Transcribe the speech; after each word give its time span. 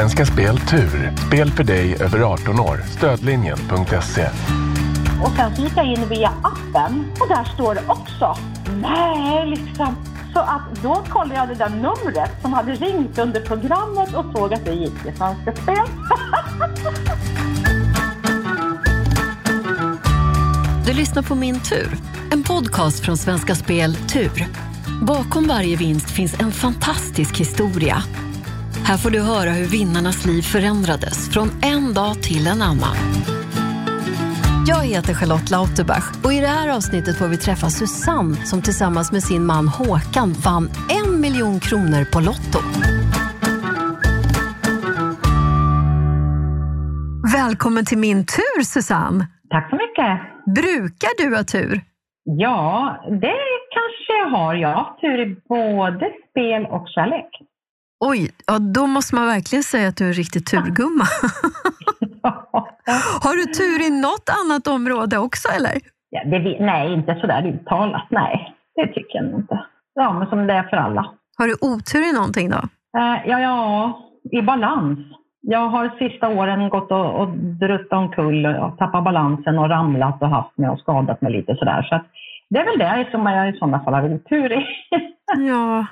Svenska 0.00 0.26
Spel 0.26 0.58
Tur. 0.58 1.12
Spel 1.26 1.50
för 1.50 1.64
dig 1.64 1.96
över 2.00 2.20
18 2.20 2.60
år. 2.60 2.80
Stödlinjen.se. 2.96 4.28
Och 5.22 5.30
sen 5.36 5.56
så 5.56 5.62
gick 5.62 5.72
jag 5.76 5.86
in 5.86 6.08
via 6.08 6.32
appen 6.42 7.04
och 7.20 7.28
där 7.28 7.44
står 7.54 7.74
det 7.74 7.82
också 7.86 8.36
nej 8.82 9.46
liksom. 9.46 9.96
Så 10.32 10.40
att 10.40 10.82
då 10.82 11.04
kollade 11.08 11.34
jag 11.34 11.48
det 11.48 11.54
där 11.54 11.68
numret 11.68 12.30
som 12.42 12.52
hade 12.52 12.72
ringt 12.72 13.18
under 13.18 13.40
programmet 13.40 14.14
och 14.14 14.24
såg 14.32 14.54
att 14.54 14.64
det 14.64 14.72
gick 14.72 15.02
till 15.02 15.16
Svenska 15.16 15.62
Spel. 15.62 15.76
Du 20.86 20.92
lyssnar 20.92 21.22
på 21.22 21.34
Min 21.34 21.60
tur, 21.60 21.96
en 22.32 22.42
podcast 22.42 23.00
från 23.00 23.16
Svenska 23.16 23.54
Spel 23.54 23.94
Tur. 23.94 24.46
Bakom 25.02 25.48
varje 25.48 25.76
vinst 25.76 26.10
finns 26.10 26.40
en 26.40 26.52
fantastisk 26.52 27.36
historia. 27.36 28.02
Här 28.84 28.96
får 28.96 29.10
du 29.10 29.20
höra 29.20 29.50
hur 29.50 29.66
vinnarnas 29.66 30.26
liv 30.26 30.42
förändrades 30.42 31.30
från 31.32 31.48
en 31.62 31.94
dag 31.94 32.22
till 32.22 32.46
en 32.46 32.62
annan. 32.62 32.96
Jag 34.66 34.84
heter 34.84 35.14
Charlotte 35.14 35.50
Lauterbach 35.50 36.24
och 36.24 36.32
i 36.32 36.40
det 36.40 36.46
här 36.46 36.76
avsnittet 36.76 37.18
får 37.18 37.28
vi 37.28 37.36
träffa 37.36 37.68
Susanne 37.70 38.36
som 38.36 38.62
tillsammans 38.62 39.12
med 39.12 39.22
sin 39.22 39.46
man 39.46 39.68
Håkan 39.68 40.32
vann 40.32 40.70
en 40.98 41.20
miljon 41.20 41.60
kronor 41.60 42.04
på 42.12 42.20
Lotto. 42.20 42.58
Välkommen 47.34 47.84
till 47.84 47.98
min 47.98 48.26
tur 48.26 48.62
Susanne! 48.62 49.26
Tack 49.50 49.70
så 49.70 49.76
mycket. 49.76 50.12
Brukar 50.54 51.12
du 51.22 51.36
ha 51.36 51.44
tur? 51.44 51.80
Ja, 52.24 52.96
det 53.08 53.40
kanske 53.76 54.12
jag 54.22 54.30
har. 54.38 54.54
Jag 54.54 54.74
har 54.74 55.00
tur 55.00 55.20
i 55.20 55.36
både 55.48 56.06
spel 56.30 56.66
och 56.66 56.88
kärlek. 56.94 57.30
Oj, 58.00 58.30
ja, 58.46 58.58
då 58.58 58.86
måste 58.86 59.14
man 59.14 59.26
verkligen 59.26 59.62
säga 59.62 59.88
att 59.88 59.96
du 59.96 60.04
är 60.04 60.08
en 60.08 60.14
riktig 60.14 60.46
turgumma. 60.46 61.04
har 63.24 63.34
du 63.36 63.44
tur 63.44 63.86
i 63.86 63.90
något 64.00 64.28
annat 64.40 64.66
område 64.66 65.18
också 65.18 65.48
eller? 65.48 65.74
Ja, 66.10 66.20
det, 66.24 66.38
nej, 66.60 66.92
inte 66.92 67.14
sådär 67.20 67.46
uttalat. 67.46 68.06
Nej, 68.10 68.54
det 68.74 68.86
tycker 68.86 69.18
jag 69.18 69.24
inte. 69.40 69.64
Ja, 69.94 70.12
men 70.12 70.28
som 70.28 70.46
det 70.46 70.54
är 70.54 70.62
för 70.62 70.76
alla. 70.76 71.10
Har 71.38 71.46
du 71.46 71.54
otur 71.60 72.10
i 72.10 72.12
någonting 72.12 72.50
då? 72.50 72.56
Uh, 72.98 73.18
ja, 73.26 73.40
ja, 73.40 73.98
i 74.32 74.42
balans. 74.42 74.98
Jag 75.40 75.68
har 75.68 75.98
sista 75.98 76.28
åren 76.28 76.68
gått 76.68 76.90
och, 76.90 77.20
och 77.20 77.28
druttat 77.38 77.98
omkull 77.98 78.46
och 78.46 78.78
tappat 78.78 79.04
balansen 79.04 79.58
och 79.58 79.68
ramlat 79.68 80.22
och 80.22 80.28
haft 80.28 80.58
mig 80.58 80.70
och 80.70 80.78
skadat 80.78 81.20
mig 81.20 81.32
lite 81.32 81.56
sådär. 81.56 81.82
Så 81.82 81.94
att 81.94 82.06
det 82.50 82.58
är 82.58 82.64
väl 82.64 82.78
det 82.78 83.10
som 83.10 83.26
jag 83.26 83.48
i 83.48 83.58
sådana 83.58 83.84
fall 83.84 83.94
har 83.94 84.14
otur 84.14 84.52
i. 84.52 84.66
ja, 85.48 85.86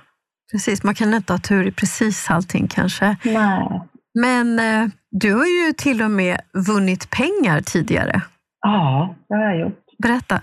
precis. 0.53 0.85
Man 0.85 0.95
kan 0.95 1.15
inte 1.15 1.33
ha 1.33 1.39
tur 1.39 1.67
i 1.67 1.73
precis 1.73 2.31
allting 2.31 2.69
kanske. 2.69 3.17
Nej. 3.25 3.81
Men 4.15 4.59
eh, 4.59 4.89
du 5.11 5.35
har 5.35 5.47
ju 5.47 5.73
till 5.73 6.03
och 6.03 6.11
med 6.11 6.41
vunnit 6.69 7.11
pengar 7.11 7.61
tidigare. 7.61 8.23
Ja, 8.61 9.15
det 9.29 9.35
har 9.35 9.43
jag 9.43 9.61
gjort. 9.61 9.85
Berätta. 9.99 10.43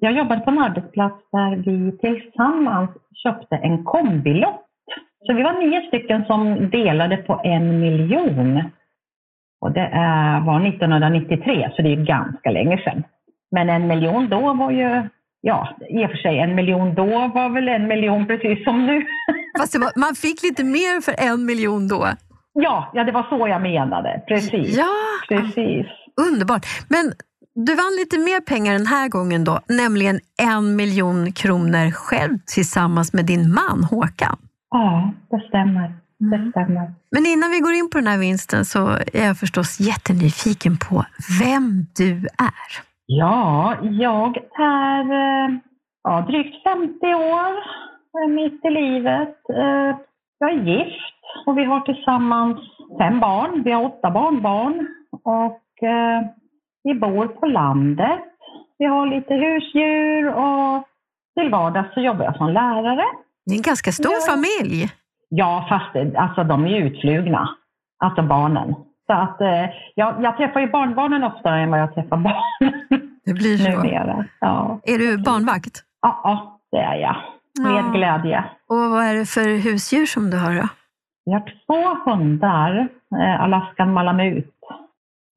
Jag 0.00 0.12
jobbade 0.12 0.40
på 0.40 0.50
en 0.50 0.58
arbetsplats 0.58 1.16
där 1.32 1.56
vi 1.56 1.98
tillsammans 1.98 2.90
köpte 3.22 3.56
en 3.56 3.84
kombilott. 3.84 4.64
Så 5.26 5.34
vi 5.34 5.42
var 5.42 5.52
nio 5.52 5.88
stycken 5.88 6.24
som 6.24 6.70
delade 6.70 7.16
på 7.16 7.40
en 7.44 7.80
miljon. 7.80 8.62
Och 9.60 9.72
det 9.72 9.90
var 10.46 10.66
1993, 10.66 11.70
så 11.76 11.82
det 11.82 11.92
är 11.92 12.04
ganska 12.04 12.50
länge 12.50 12.78
sedan. 12.78 13.04
Men 13.50 13.68
en 13.68 13.88
miljon 13.88 14.28
då 14.28 14.54
var 14.54 14.70
ju, 14.70 15.08
ja, 15.40 15.76
i 15.90 16.06
och 16.06 16.10
för 16.10 16.16
sig 16.16 16.38
en 16.38 16.54
miljon 16.54 16.94
då 16.94 17.04
var 17.34 17.48
väl 17.54 17.68
en 17.68 17.88
miljon 17.88 18.26
precis 18.26 18.64
som 18.64 18.86
nu. 18.86 19.06
Fast 19.58 19.78
var, 19.78 19.92
man 19.96 20.14
fick 20.14 20.42
lite 20.42 20.64
mer 20.64 21.00
för 21.00 21.14
en 21.18 21.44
miljon 21.46 21.88
då? 21.88 22.08
Ja, 22.52 22.90
ja, 22.94 23.04
det 23.04 23.12
var 23.12 23.22
så 23.22 23.48
jag 23.48 23.62
menade. 23.62 24.22
Precis. 24.28 24.76
Ja, 24.76 24.88
Precis. 25.28 25.86
Underbart. 26.30 26.66
Men 26.88 27.12
du 27.54 27.74
vann 27.74 27.96
lite 27.98 28.18
mer 28.18 28.40
pengar 28.40 28.72
den 28.72 28.86
här 28.86 29.08
gången 29.08 29.44
då, 29.44 29.60
nämligen 29.68 30.20
en 30.42 30.76
miljon 30.76 31.32
kronor 31.32 31.90
själv 31.90 32.38
tillsammans 32.46 33.12
med 33.12 33.24
din 33.24 33.54
man 33.54 33.84
Håkan. 33.84 34.36
Ja, 34.70 35.12
det 35.30 35.40
stämmer. 35.48 35.94
Det 36.20 36.36
Mm. 36.36 36.50
stämmer. 36.50 36.94
Men 37.10 37.26
innan 37.26 37.50
vi 37.50 37.58
går 37.60 37.72
in 37.72 37.90
på 37.90 37.98
den 37.98 38.06
här 38.06 38.18
vinsten 38.18 38.64
så 38.64 38.88
är 39.12 39.26
jag 39.26 39.38
förstås 39.38 39.80
jättenyfiken 39.80 40.76
på 40.78 41.04
vem 41.40 41.86
du 41.96 42.12
är. 42.38 42.87
Ja, 43.10 43.74
jag 43.82 44.36
är 44.60 45.00
eh, 45.12 45.54
ja, 46.02 46.20
drygt 46.28 46.62
50 46.64 47.14
år, 47.14 47.52
eh, 48.22 48.28
mitt 48.28 48.64
i 48.64 48.70
livet. 48.70 49.36
Eh, 49.50 49.96
Jag 50.40 50.50
är 50.50 50.54
gift 50.62 51.14
och 51.46 51.58
vi 51.58 51.64
har 51.64 51.80
tillsammans 51.80 52.58
fem 52.98 53.20
barn. 53.20 53.62
Vi 53.64 53.72
har 53.72 53.84
åtta 53.84 54.10
barnbarn 54.10 54.86
och 55.24 55.62
vi 56.84 56.94
bor 56.94 57.26
på 57.26 57.46
landet. 57.46 58.20
Vi 58.78 58.84
har 58.86 59.06
lite 59.06 59.34
husdjur 59.34 60.28
och 60.34 60.84
till 61.40 61.50
vardags 61.50 61.94
så 61.94 62.00
jobbar 62.00 62.24
jag 62.24 62.36
som 62.36 62.48
lärare. 62.52 63.04
Det 63.46 63.52
är 63.54 63.56
en 63.56 63.62
ganska 63.62 63.92
stor 63.92 64.12
Ja. 64.12 64.32
familj. 64.32 64.88
Ja, 65.28 65.66
fast 65.68 65.92
det- 65.92 66.18
alltså, 66.18 66.44
de 66.44 66.66
är 66.66 66.76
utflugna, 66.78 67.48
alltså 68.04 68.22
barnen. 68.22 68.74
Så 69.06 69.12
att, 69.12 69.40
eh, 69.40 69.64
jag, 69.94 70.22
jag 70.22 70.36
träffar 70.36 70.60
ju 70.60 70.70
barnbarnen 70.70 71.24
oftare 71.24 71.60
än 71.60 71.70
vad 71.70 71.80
jag 71.80 71.94
träffar 71.94 72.16
barnen 72.16 72.80
Det 73.28 73.34
blir 73.34 73.56
så. 73.56 73.70
numera. 73.70 74.24
Ja. 74.40 74.80
Är 74.84 74.98
du 74.98 75.18
barnvakt? 75.18 75.82
Ja, 76.02 76.60
det 76.72 76.78
är 76.78 76.94
jag. 76.94 77.16
Med 77.62 77.84
Ja. 77.84 77.90
glädje. 77.92 78.44
Och 78.68 78.76
vad 78.90 79.04
är 79.04 79.14
det 79.14 79.26
för 79.26 79.48
husdjur 79.58 80.06
som 80.06 80.30
du 80.30 80.36
har 80.38 80.54
då? 80.54 80.68
Vi 81.24 81.32
har 81.32 81.40
två 81.66 82.10
hundar. 82.10 82.88
Eh, 83.20 83.40
Alaskan 83.42 83.92
Malamut, 83.92 84.54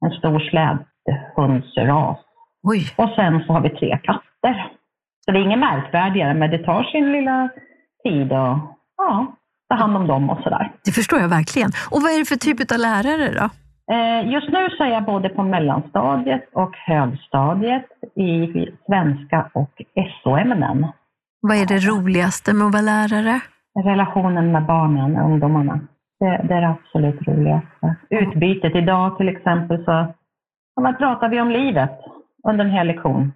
en 0.04 0.10
stor 0.10 0.38
slädhundsras. 0.40 2.18
Oj, 2.62 2.94
Och 2.96 3.08
sen 3.16 3.42
så 3.46 3.52
har 3.52 3.60
vi 3.60 3.70
tre 3.70 3.98
katter. 3.98 4.72
Så 5.24 5.30
det 5.32 5.38
är 5.38 5.42
inget 5.42 5.58
märkvärdigare, 5.58 6.34
men 6.34 6.50
det 6.50 6.58
tar 6.58 6.82
sin 6.84 7.12
lilla 7.12 7.48
tid 8.04 8.32
att 8.32 8.58
ja, 8.96 9.26
ta 9.68 9.76
hand 9.76 9.96
om 9.96 10.06
dem 10.06 10.30
och 10.30 10.42
sådär. 10.42 10.72
det 10.84 10.92
förstår 10.92 11.18
jag 11.20 11.28
verkligen. 11.28 11.70
Och 11.90 12.02
vad 12.02 12.12
är 12.12 12.18
det 12.18 12.24
för 12.24 12.36
typ 12.36 12.72
av 12.72 12.78
lärare 12.78 13.40
då? 13.40 13.50
Eh, 13.90 14.30
Just 14.32 14.48
nu 14.48 14.68
så 14.70 14.84
är 14.84 14.88
jag 14.88 15.04
både 15.04 15.28
på 15.28 15.42
mellanstadiet 15.42 16.48
och 16.52 16.76
högstadiet 16.76 17.86
i 18.14 18.46
svenska 18.86 19.50
och 19.52 19.82
SO-ämnen. 20.22 20.86
Vad 21.40 21.56
är 21.56 21.66
det 21.66 21.78
roligaste 21.78 22.54
med 22.54 22.66
att 22.66 22.72
vara 22.72 22.82
lärare? 22.82 23.40
Relationen 23.84 24.52
med 24.52 24.66
barnen, 24.66 25.16
ungdomarna. 25.16 25.80
Det, 26.20 26.40
det 26.48 26.54
är 26.54 26.60
det 26.60 26.68
absolut 26.68 27.28
roligaste. 27.28 27.96
Utbytet. 28.10 28.74
Idag 28.74 29.16
till 29.16 29.28
exempel 29.28 29.84
så 29.84 30.06
ja, 30.74 30.94
pratar 30.98 31.28
vi 31.28 31.40
om 31.40 31.50
livet 31.50 31.98
under 32.48 32.64
en 32.64 32.70
hel 32.70 32.86
lektion. 32.86 33.32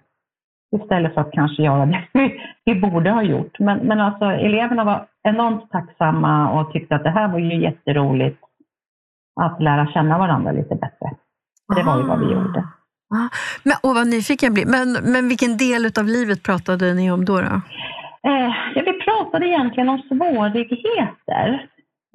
Istället 0.75 1.13
för 1.13 1.21
att 1.21 1.31
kanske 1.31 1.63
göra 1.63 1.85
det 1.85 2.03
vi, 2.13 2.41
vi 2.65 2.75
borde 2.75 3.11
ha 3.11 3.21
gjort. 3.21 3.59
Men, 3.59 3.77
men 3.77 3.99
alltså 3.99 4.25
eleverna 4.25 4.83
var 4.83 5.05
enormt 5.23 5.71
tacksamma 5.71 6.51
och 6.51 6.71
tyckte 6.73 6.95
att 6.95 7.03
det 7.03 7.09
här 7.09 7.27
var 7.27 7.39
ju 7.39 7.61
jätteroligt 7.61 8.39
att 9.37 9.61
lära 9.61 9.87
känna 9.87 10.17
varandra 10.17 10.51
lite 10.51 10.75
bättre. 10.75 11.07
Det 11.75 11.83
var 11.83 11.97
ju 11.97 12.03
vad 12.03 12.19
vi 12.19 12.33
gjorde. 12.33 12.59
Ah, 13.15 13.29
Men, 13.63 13.75
och 13.83 13.95
vad 13.95 14.07
nyfiken 14.07 14.47
jag 14.47 14.53
blir. 14.53 14.65
Men, 14.65 15.11
men 15.13 15.27
vilken 15.27 15.57
del 15.57 15.91
av 15.99 16.05
livet 16.05 16.43
pratade 16.43 16.93
ni 16.93 17.11
om 17.11 17.25
då? 17.25 17.41
då? 17.41 17.61
Eh, 18.29 18.51
ja, 18.75 18.81
vi 18.85 18.93
pratade 18.93 19.47
egentligen 19.47 19.89
om 19.89 20.01
svårigheter, 20.09 21.67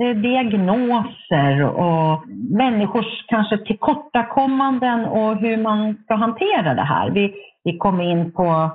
eh, 0.03 0.16
diagnoser 0.16 1.62
och 1.62 2.28
människors 2.50 3.27
kanske 3.27 3.59
tillkortakommanden 3.59 5.04
och 5.04 5.37
hur 5.37 5.56
man 5.56 5.97
ska 6.04 6.15
hantera 6.15 6.75
det 6.75 6.83
här. 6.83 7.10
Vi, 7.10 7.34
vi 7.65 7.78
kom 7.78 8.00
in 8.00 8.33
på, 8.33 8.71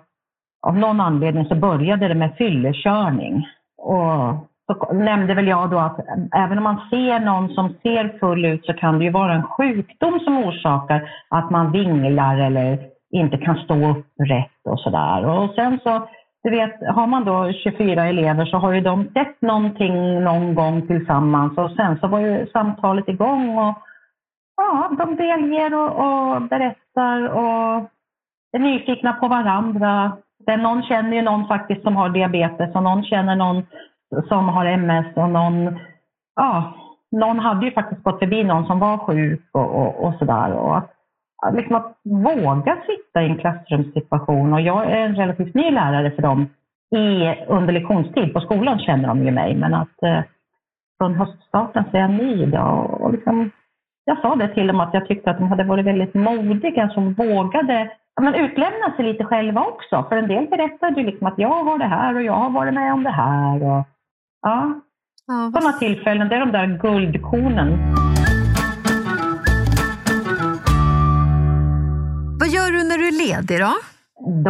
av 0.68 0.78
någon 0.78 1.02
anledning 1.02 1.46
så 1.46 1.56
började 1.56 2.08
det 2.08 2.16
med 2.16 2.35
fyllekörning. 2.38 3.47
Och 3.78 4.50
så 4.67 4.94
nämnde 4.94 5.33
väl 5.33 5.47
jag 5.47 5.69
då 5.69 5.78
att 5.78 6.00
även 6.35 6.57
om 6.57 6.63
man 6.63 6.81
ser 6.89 7.19
någon 7.19 7.50
som 7.50 7.69
ser 7.69 8.19
full 8.19 8.45
ut 8.45 8.66
så 8.66 8.73
kan 8.73 8.99
det 8.99 9.05
ju 9.05 9.11
vara 9.11 9.34
en 9.34 9.43
sjukdom 9.43 10.19
som 10.19 10.37
orsakar 10.37 11.09
att 11.29 11.52
man 11.52 11.72
vinglar 11.72 12.37
eller 12.37 12.79
inte 13.11 13.37
kan 13.37 13.58
stå 13.58 13.90
upprätt 13.90 14.61
och 14.64 14.79
sådär. 14.79 15.25
Och 15.25 15.55
sen 15.55 15.79
så 15.84 16.08
du 16.43 16.49
vet, 16.49 16.96
har 16.96 17.08
man 17.08 17.25
då 17.25 17.52
24 17.64 18.05
elever 18.05 18.46
så 18.46 18.58
har 18.58 18.73
ju 18.73 18.81
de 18.81 19.03
sett 19.14 19.41
någonting 19.41 20.23
någon 20.23 20.55
gång 20.55 20.87
tillsammans 20.87 21.58
och 21.58 21.72
sen 21.72 21.99
så 21.99 22.08
var 22.08 22.20
ju 22.20 22.47
samtalet 22.47 23.09
igång 23.09 23.58
och 23.58 23.75
ja, 24.58 24.91
de 24.97 25.16
delger 25.16 25.73
och, 25.73 25.90
och 25.90 26.41
berättar 26.41 27.28
och 27.28 27.90
är 28.52 28.59
nyfikna 28.59 29.13
på 29.13 29.28
varandra. 29.28 30.11
Den, 30.46 30.59
någon 30.59 30.84
känner 30.84 31.16
ju 31.16 31.22
någon 31.22 31.47
faktiskt 31.47 31.84
som 31.84 31.96
har 31.96 32.09
diabetes 32.09 32.75
och 32.75 32.84
någon 32.84 33.03
känner 33.03 33.35
någon 33.35 33.66
som 34.28 34.50
har 34.50 34.66
MS 34.66 35.06
och 35.16 35.30
någon, 35.30 35.80
ja, 36.36 36.74
någon 37.12 37.40
hade 37.40 37.66
ju 37.66 37.72
faktiskt 37.72 38.04
gått 38.04 38.20
förbi 38.20 38.44
någon 38.44 38.66
som 38.66 38.80
var 38.80 38.98
sjuk 38.98 39.50
och, 39.52 39.76
och, 39.76 40.04
och 40.06 40.14
sådär. 40.20 40.52
Och 40.52 40.78
att, 40.78 40.94
liksom 41.54 41.76
att 41.76 41.98
våga 42.04 42.78
sitta 42.88 43.22
i 43.22 43.26
en 43.26 43.38
klassrumssituation 43.38 44.54
och 44.54 44.62
jag 44.62 44.86
är 44.86 44.98
en 44.98 45.16
relativt 45.16 45.54
ny 45.56 45.72
lärare 45.72 46.12
för 46.12 46.22
dem 46.22 46.50
i, 46.96 47.36
under 47.48 47.74
lektionstid. 47.74 48.34
På 48.34 48.40
skolan 48.40 48.80
känner 48.80 49.08
de 49.08 49.26
ju 49.26 49.32
mig 49.32 49.56
men 49.56 49.74
att 49.74 50.04
eh, 50.04 50.22
från 50.98 51.16
höststarten 51.16 51.84
så 51.92 51.98
är 51.98 52.02
jag 52.02 52.09
ny 52.09 52.44
idag. 52.44 53.02
Och 53.02 53.12
liksom, 53.12 53.52
jag 54.06 54.22
sa 54.22 54.36
det 54.36 54.54
till 54.54 54.68
dem 54.68 54.80
att 54.80 54.94
jag 54.94 55.08
tyckte 55.08 55.32
att 55.32 55.38
de 55.38 55.48
hade 55.48 55.64
varit 55.64 55.86
väldigt 55.86 56.14
modiga 56.14 56.90
som 56.90 57.14
vågade 57.14 57.92
men 58.22 58.36
utlämna 58.36 58.96
sig 58.96 59.06
lite 59.06 59.24
själva 59.24 59.62
också. 59.62 60.06
För 60.09 60.16
en 60.16 60.28
del 60.28 60.48
berättade 60.48 61.02
ju 61.02 61.08
liksom 61.08 61.28
att 61.28 61.38
jag 61.40 61.64
har 61.64 61.78
det 61.78 61.86
här 61.86 62.16
och 62.16 62.22
jag 62.22 62.34
har 62.34 62.50
varit 62.50 62.74
med 62.74 62.94
om 62.94 63.04
det 63.04 63.12
här. 63.12 63.64
Och, 63.64 63.86
ja, 64.47 64.82
ja 65.28 65.52
sådana 65.53 65.73
tillfällen, 65.78 66.29
det 66.29 66.35
är 66.35 66.40
de 66.40 66.52
där 66.52 66.67
guldkornen. 66.67 67.70
Vad 72.40 72.49
gör 72.49 72.72
du 72.72 72.79
när 72.90 72.97
du 72.97 73.08
är 73.08 73.17
ledig 73.28 73.59
då? 73.59 73.73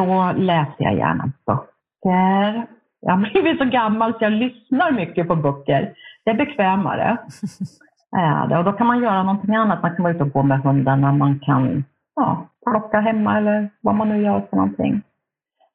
Då 0.02 0.32
läser 0.38 0.84
jag 0.84 0.96
gärna 0.96 1.32
böcker. 1.46 2.68
Jag 3.02 3.14
har 3.14 3.32
blivit 3.32 3.58
så 3.58 3.66
gammal 3.66 4.14
så 4.14 4.18
jag 4.22 4.32
lyssnar 4.32 4.92
mycket 4.92 5.28
på 5.28 5.36
böcker. 5.36 5.94
Det 6.26 6.32
är 6.32 6.38
bekvämare. 6.38 7.18
Och 8.58 8.64
då 8.64 8.72
kan 8.72 8.88
man 8.88 9.04
göra 9.04 9.24
någonting 9.24 9.56
annat. 9.56 9.82
Man 9.82 9.96
kan 9.96 10.04
vara 10.04 10.14
ute 10.14 10.24
och 10.24 10.32
gå 10.32 10.44
med 10.44 10.62
hundarna, 10.62 11.12
man 11.12 11.40
kan 11.40 11.84
ja, 12.16 12.48
plocka 12.66 13.00
hemma 13.00 13.38
eller 13.38 13.70
vad 13.82 13.96
man 13.96 14.10
nu 14.10 14.22
gör 14.24 14.40
för 14.50 14.56
någonting. 14.56 15.02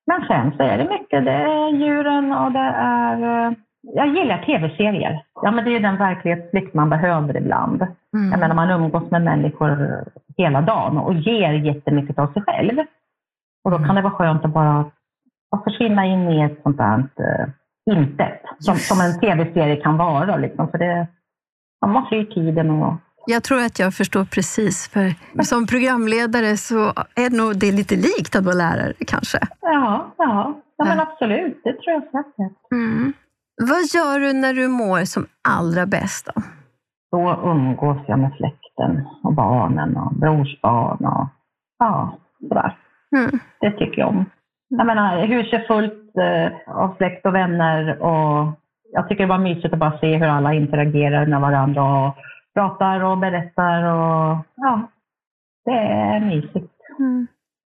Men 0.06 0.26
sen 0.28 0.52
så 0.56 0.62
är 0.62 0.78
det 0.78 0.88
mycket, 0.88 1.24
det 1.24 1.32
är 1.32 1.68
djuren 1.68 2.32
och 2.32 2.52
det 2.52 2.72
är... 2.76 3.54
Eh, 3.88 3.94
jag 3.94 4.16
gillar 4.16 4.42
tv-serier. 4.42 5.24
Ja, 5.42 5.50
men 5.50 5.64
det 5.64 5.76
är 5.76 5.80
den 5.80 5.96
verklighetsflykt 5.96 6.74
man 6.74 6.90
behöver 6.90 7.36
ibland. 7.36 7.82
Mm. 7.82 8.30
Jag 8.30 8.40
menar, 8.40 8.54
man 8.54 8.70
umgås 8.70 9.10
med 9.10 9.22
människor 9.22 10.04
hela 10.36 10.60
dagen 10.60 10.98
och 10.98 11.14
ger 11.14 11.52
jättemycket 11.52 12.18
av 12.18 12.32
sig 12.32 12.42
själv. 12.42 12.78
Och 13.64 13.70
då 13.70 13.78
kan 13.78 13.94
det 13.94 14.02
vara 14.02 14.12
skönt 14.12 14.44
att 14.44 14.52
bara 14.52 14.90
att 15.56 15.64
försvinna 15.64 16.06
in 16.06 16.30
i 16.30 16.42
ett 16.42 16.62
sånt 16.62 16.78
där 16.78 16.98
uh, 16.98 17.48
intet, 17.96 18.42
som, 18.58 18.76
som 18.76 19.00
en 19.00 19.20
tv-serie 19.20 19.76
kan 19.76 19.96
vara. 19.96 20.36
Liksom, 20.36 20.68
för 20.68 20.78
det, 20.78 21.06
man 21.86 22.06
flyr 22.06 22.24
tiden 22.24 22.70
och 22.70 22.94
jag 23.26 23.42
tror 23.42 23.60
att 23.64 23.78
jag 23.78 23.94
förstår 23.94 24.24
precis. 24.24 24.88
För 24.88 25.14
som 25.44 25.66
programledare 25.66 26.56
så 26.56 26.78
är 27.14 27.30
det 27.30 27.36
nog 27.36 27.58
det 27.58 27.72
lite 27.72 27.96
likt 27.96 28.36
att 28.36 28.44
vara 28.44 28.54
lärare 28.54 28.92
kanske. 29.06 29.38
Ja, 29.60 30.14
ja. 30.18 30.60
ja 30.76 30.84
men 30.84 31.00
absolut. 31.00 31.60
Det 31.64 31.72
tror 31.72 31.92
jag 31.92 32.02
säkert. 32.02 32.72
Mm. 32.72 33.12
Vad 33.70 33.82
gör 33.94 34.20
du 34.20 34.32
när 34.32 34.54
du 34.54 34.68
mår 34.68 35.04
som 35.04 35.26
allra 35.48 35.86
bäst? 35.86 36.28
Då, 36.34 36.42
då 37.10 37.40
umgås 37.44 37.98
jag 38.06 38.18
med 38.18 38.32
släkten 38.36 39.08
och 39.22 39.34
barnen 39.34 39.96
och 39.96 40.14
brorsbarn 40.14 41.04
och 41.04 41.28
ja, 41.78 42.18
sådär. 42.48 42.78
Mm. 43.16 43.38
Det 43.60 43.70
tycker 43.70 43.98
jag 43.98 44.08
om. 44.08 44.24
Jag 44.68 44.86
menar, 44.86 45.26
huset 45.26 45.60
är 45.60 45.66
fullt 45.66 46.16
eh, 46.16 46.76
av 46.76 46.96
släkt 46.96 47.26
och 47.26 47.34
vänner 47.34 48.02
och 48.02 48.52
jag 48.92 49.08
tycker 49.08 49.22
det 49.22 49.28
var 49.28 49.38
mysigt 49.38 49.72
att 49.72 49.78
bara 49.78 49.98
se 49.98 50.16
hur 50.16 50.26
alla 50.26 50.54
interagerar 50.54 51.26
med 51.26 51.40
varandra 51.40 51.82
och 51.82 52.16
pratar 52.54 53.00
och 53.04 53.18
berättar 53.18 53.82
och 53.82 54.38
ja, 54.54 54.90
det 55.64 55.78
är 55.78 56.20
mysigt. 56.20 56.72
Mm. 56.98 57.26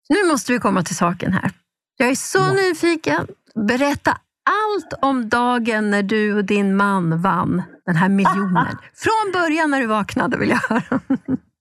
Nu 0.09 0.31
måste 0.31 0.51
vi 0.51 0.59
komma 0.59 0.81
till 0.81 0.95
saken 0.95 1.33
här. 1.33 1.51
Jag 1.97 2.09
är 2.09 2.15
så 2.15 2.39
ja. 2.39 2.53
nyfiken. 2.53 3.27
Berätta 3.67 4.11
allt 4.57 4.91
om 5.01 5.29
dagen 5.29 5.91
när 5.91 6.03
du 6.03 6.37
och 6.37 6.45
din 6.45 6.75
man 6.75 7.21
vann 7.21 7.63
den 7.85 7.95
här 7.95 8.09
miljonen. 8.09 8.75
Från 9.03 9.25
början 9.33 9.71
när 9.71 9.79
du 9.79 9.87
vaknade 9.87 10.37
vill 10.37 10.49
jag 10.49 10.63
höra. 10.69 10.99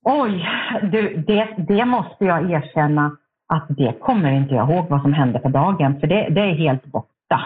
Oj, 0.04 0.48
du, 0.82 1.24
det, 1.26 1.54
det 1.68 1.84
måste 1.84 2.24
jag 2.24 2.50
erkänna 2.50 3.16
att 3.48 3.66
det 3.68 4.00
kommer 4.00 4.32
inte 4.32 4.54
jag 4.54 4.70
ihåg 4.70 4.86
vad 4.88 5.02
som 5.02 5.12
hände 5.12 5.38
på 5.38 5.48
dagen, 5.48 6.00
för 6.00 6.06
det, 6.06 6.28
det 6.30 6.40
är 6.40 6.54
helt 6.54 6.84
borta. 6.84 7.38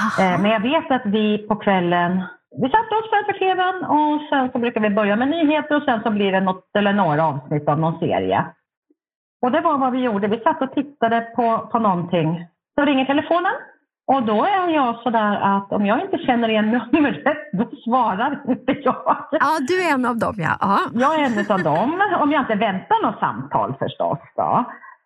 Aha. 0.00 0.34
Eh, 0.34 0.40
men 0.42 0.50
jag 0.50 0.60
vet 0.60 0.90
att 0.90 1.06
vi 1.06 1.38
på 1.38 1.56
kvällen 1.56 2.22
vi 2.60 2.70
satte 2.70 2.94
oss 2.94 3.10
framför 3.10 3.32
tvn 3.38 3.84
och 3.84 4.20
sen 4.30 4.52
så 4.52 4.58
brukar 4.58 4.80
vi 4.80 4.90
börja 4.90 5.16
med 5.16 5.28
nyheter 5.28 5.76
och 5.76 5.82
sen 5.82 6.02
så 6.02 6.10
blir 6.10 6.32
det 6.32 6.40
något 6.40 6.76
eller 6.76 6.92
några 6.92 7.24
avsnitt 7.26 7.68
av 7.68 7.78
någon 7.78 7.98
serie. 7.98 8.44
Och 9.42 9.52
det 9.52 9.60
var 9.60 9.78
vad 9.78 9.92
vi 9.92 9.98
gjorde. 9.98 10.28
Vi 10.28 10.40
satt 10.40 10.62
och 10.62 10.74
tittade 10.74 11.20
på, 11.20 11.68
på 11.72 11.78
någonting. 11.78 12.46
Så 12.74 12.84
ringer 12.84 13.04
telefonen 13.04 13.52
och 14.06 14.22
då 14.22 14.44
är 14.44 14.68
jag 14.68 14.96
sådär 14.96 15.40
att 15.40 15.72
om 15.72 15.86
jag 15.86 16.00
inte 16.00 16.18
känner 16.18 16.48
igen 16.48 16.80
numret, 16.92 17.24
då 17.52 17.64
svarar 17.84 18.40
inte 18.48 18.72
jag. 18.72 19.16
Ja, 19.30 19.58
du 19.68 19.88
är 19.88 19.94
en 19.94 20.06
av 20.06 20.18
dem 20.18 20.34
ja. 20.36 20.56
Aha. 20.60 20.80
Jag 20.94 21.14
är 21.14 21.24
en 21.24 21.52
av 21.52 21.62
dem, 21.62 22.02
om 22.20 22.32
jag 22.32 22.42
inte 22.42 22.54
väntar 22.54 23.02
något 23.02 23.20
samtal 23.20 23.74
förstås. 23.78 24.18
Då. 24.36 24.64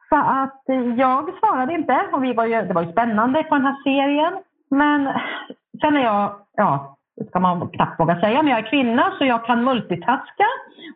Så 0.09 0.17
att 0.17 0.63
jag 0.97 1.31
svarade 1.39 1.75
inte 1.75 2.07
och 2.13 2.25
vi 2.25 2.33
var 2.35 2.47
ju, 2.47 2.63
det 2.63 2.75
var 2.75 2.83
ju 2.83 2.93
spännande 2.93 3.43
på 3.43 3.55
den 3.55 3.65
här 3.65 3.83
serien. 3.85 4.33
Men 4.71 5.13
sen 5.81 5.97
är 5.97 6.05
jag, 6.05 6.37
ja, 6.57 6.96
det 7.17 7.29
ska 7.29 7.41
man 7.41 7.69
knappt 7.69 8.01
våga 8.01 8.21
säga, 8.21 8.43
men 8.43 8.51
jag 8.51 8.59
är 8.59 8.71
kvinna 8.71 9.13
så 9.19 9.25
jag 9.25 9.47
kan 9.47 9.65
multitaska 9.65 10.47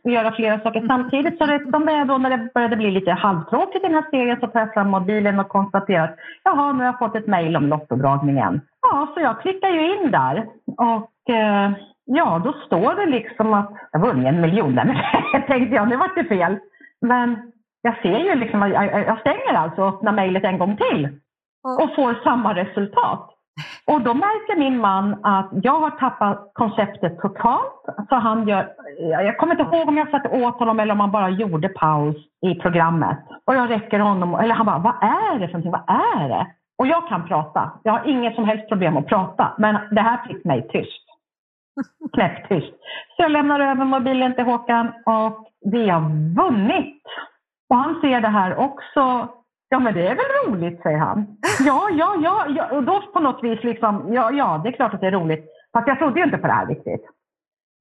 och 0.05 0.11
göra 0.11 0.33
flera 0.33 0.61
saker 0.61 0.87
samtidigt. 0.87 1.39
Så 1.39 1.47
det 1.47 1.71
som 1.73 1.87
det 1.87 2.05
då 2.05 2.19
när 2.19 2.31
det 2.31 2.51
började 2.55 2.77
bli 2.77 2.91
lite 2.91 3.11
halvtråkigt 3.11 3.85
i 3.85 3.89
den 3.89 3.95
här 3.95 4.11
serien 4.11 4.41
så 4.41 4.47
tar 4.47 4.61
jag 4.61 4.75
fram 4.75 4.91
mobilen 4.91 5.41
och 5.41 5.49
konstaterar 5.49 6.05
att 6.05 6.17
jaha, 6.45 6.73
nu 6.73 6.79
har 6.79 6.85
jag 6.85 6.99
fått 6.99 7.17
ett 7.17 7.27
mejl 7.27 7.57
om 7.57 7.67
lottodragningen. 7.67 8.61
Ja, 8.83 9.13
så 9.15 9.21
jag 9.21 9.41
klickar 9.41 9.69
ju 9.69 9.95
in 9.95 10.11
där 10.11 10.47
och 10.77 11.35
eh, 11.35 11.71
ja, 12.05 12.41
då 12.45 12.53
står 12.53 12.95
det 12.95 13.07
liksom 13.07 13.55
att 13.55 13.73
jag 13.93 14.01
vunnit 14.01 14.27
en 14.27 14.41
miljon. 14.41 14.81
Jag 15.33 15.47
tänkte 15.47 15.75
jag, 15.75 15.89
nu 15.89 15.97
vart 15.97 16.15
det 16.15 16.25
fel. 16.25 16.59
Men 17.01 17.53
jag 17.83 18.03
ser 18.03 18.19
ju 18.19 18.35
liksom, 18.35 18.61
jag, 18.63 19.07
jag 19.07 19.21
stänger 19.21 19.55
alltså 19.55 19.83
och 19.83 19.89
öppnar 19.89 20.13
mejlet 20.13 20.45
en 20.45 20.59
gång 20.59 20.77
till 20.77 21.09
och 21.63 21.95
får 21.97 22.25
samma 22.25 22.55
resultat. 22.55 23.30
Och 23.91 24.01
då 24.01 24.15
märker 24.15 24.57
min 24.59 24.79
man 24.79 25.21
att 25.23 25.51
jag 25.63 25.81
har 25.81 25.91
tappat 25.91 26.51
konceptet 26.55 27.21
totalt. 27.21 27.85
Så 28.09 28.15
han 28.15 28.49
gör, 28.49 28.73
jag 28.99 29.39
kommer 29.39 29.61
inte 29.61 29.77
ihåg 29.77 29.89
om 29.89 29.97
jag 29.97 30.11
satte 30.11 30.29
åt 30.29 30.59
honom 30.59 30.81
eller 30.81 30.93
om 30.93 31.01
han 31.01 31.11
bara 31.11 31.31
gjorde 31.31 31.69
paus 31.69 32.17
i 32.47 32.55
programmet. 32.55 33.19
Och 33.45 33.55
jag 33.55 33.71
räcker 33.71 33.99
honom, 33.99 34.35
eller 34.35 34.55
han 34.55 34.67
bara, 34.67 34.79
vad 34.79 34.95
är 35.03 35.39
det 35.39 35.49
för 35.49 35.59
någonting, 35.59 35.73
vad 35.73 35.97
är 35.97 36.29
det? 36.29 36.47
Och 36.79 36.87
jag 36.87 37.09
kan 37.09 37.29
prata, 37.29 37.71
jag 37.83 37.93
har 37.93 38.09
inget 38.09 38.35
som 38.35 38.45
helst 38.45 38.69
problem 38.69 38.97
att 38.97 39.07
prata, 39.07 39.53
men 39.59 39.79
det 39.91 40.01
här 40.01 40.27
fick 40.29 40.45
mig 40.45 40.69
tyst. 40.69 41.05
Knäpptyst. 42.13 42.75
Så 43.17 43.23
jag 43.23 43.31
lämnar 43.31 43.61
över 43.61 43.85
mobilen 43.85 44.35
till 44.35 44.45
Håkan 44.45 44.93
och 45.07 45.49
vi 45.71 45.89
har 45.89 46.01
vunnit. 46.45 47.03
Och 47.71 47.77
han 47.77 48.01
ser 48.01 48.21
det 48.21 48.29
här 48.29 48.57
också 48.57 49.29
Ja, 49.73 49.79
men 49.79 49.95
det 49.95 50.07
är 50.07 50.15
väl 50.15 50.53
roligt, 50.53 50.83
säger 50.83 50.99
han. 50.99 51.27
Ja, 51.61 51.89
ja, 51.93 52.17
ja. 52.23 52.47
ja. 52.49 52.77
Och 52.77 52.83
då 52.83 53.03
på 53.13 53.21
något 53.21 53.45
vis 53.45 53.65
liksom, 53.65 54.13
ja, 54.13 54.31
ja, 54.31 54.61
det 54.63 54.69
är 54.69 54.73
klart 54.73 54.95
att 54.95 55.01
det 55.01 55.07
är 55.07 55.11
roligt. 55.11 55.45
Fast 55.73 55.89
jag 55.89 55.99
trodde 55.99 56.21
ju 56.21 56.25
inte 56.25 56.39
på 56.39 56.47
det 56.47 56.53
här 56.53 56.67
riktigt. 56.67 57.05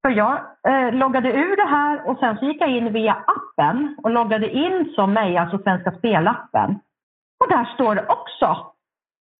Så 0.02 0.10
jag 0.10 0.32
eh, 0.68 0.92
loggade 0.92 1.32
ur 1.32 1.56
det 1.56 1.68
här 1.68 2.08
och 2.08 2.18
sen 2.18 2.38
så 2.38 2.44
gick 2.44 2.60
jag 2.60 2.70
in 2.70 2.92
via 2.92 3.12
appen 3.12 3.96
och 4.02 4.10
loggade 4.10 4.50
in 4.50 4.92
som 4.94 5.12
mig, 5.12 5.36
alltså 5.36 5.58
Svenska 5.58 5.92
Spelappen. 5.92 6.78
Och 7.40 7.48
där 7.48 7.64
står 7.64 7.94
det 7.94 8.06
också. 8.08 8.72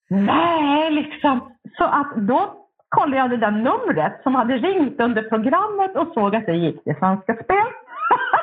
Nej, 0.08 0.90
liksom. 0.90 1.40
Så 1.78 1.84
att 1.84 2.16
då 2.16 2.54
kollade 2.88 3.16
jag 3.16 3.30
det 3.30 3.36
där 3.36 3.50
numret 3.50 4.22
som 4.22 4.34
hade 4.34 4.56
ringt 4.56 5.00
under 5.00 5.22
programmet 5.22 5.96
och 5.96 6.08
såg 6.14 6.36
att 6.36 6.46
det 6.46 6.56
gick 6.56 6.84
till 6.84 6.96
Svenska 6.98 7.34
Spel. 7.34 7.66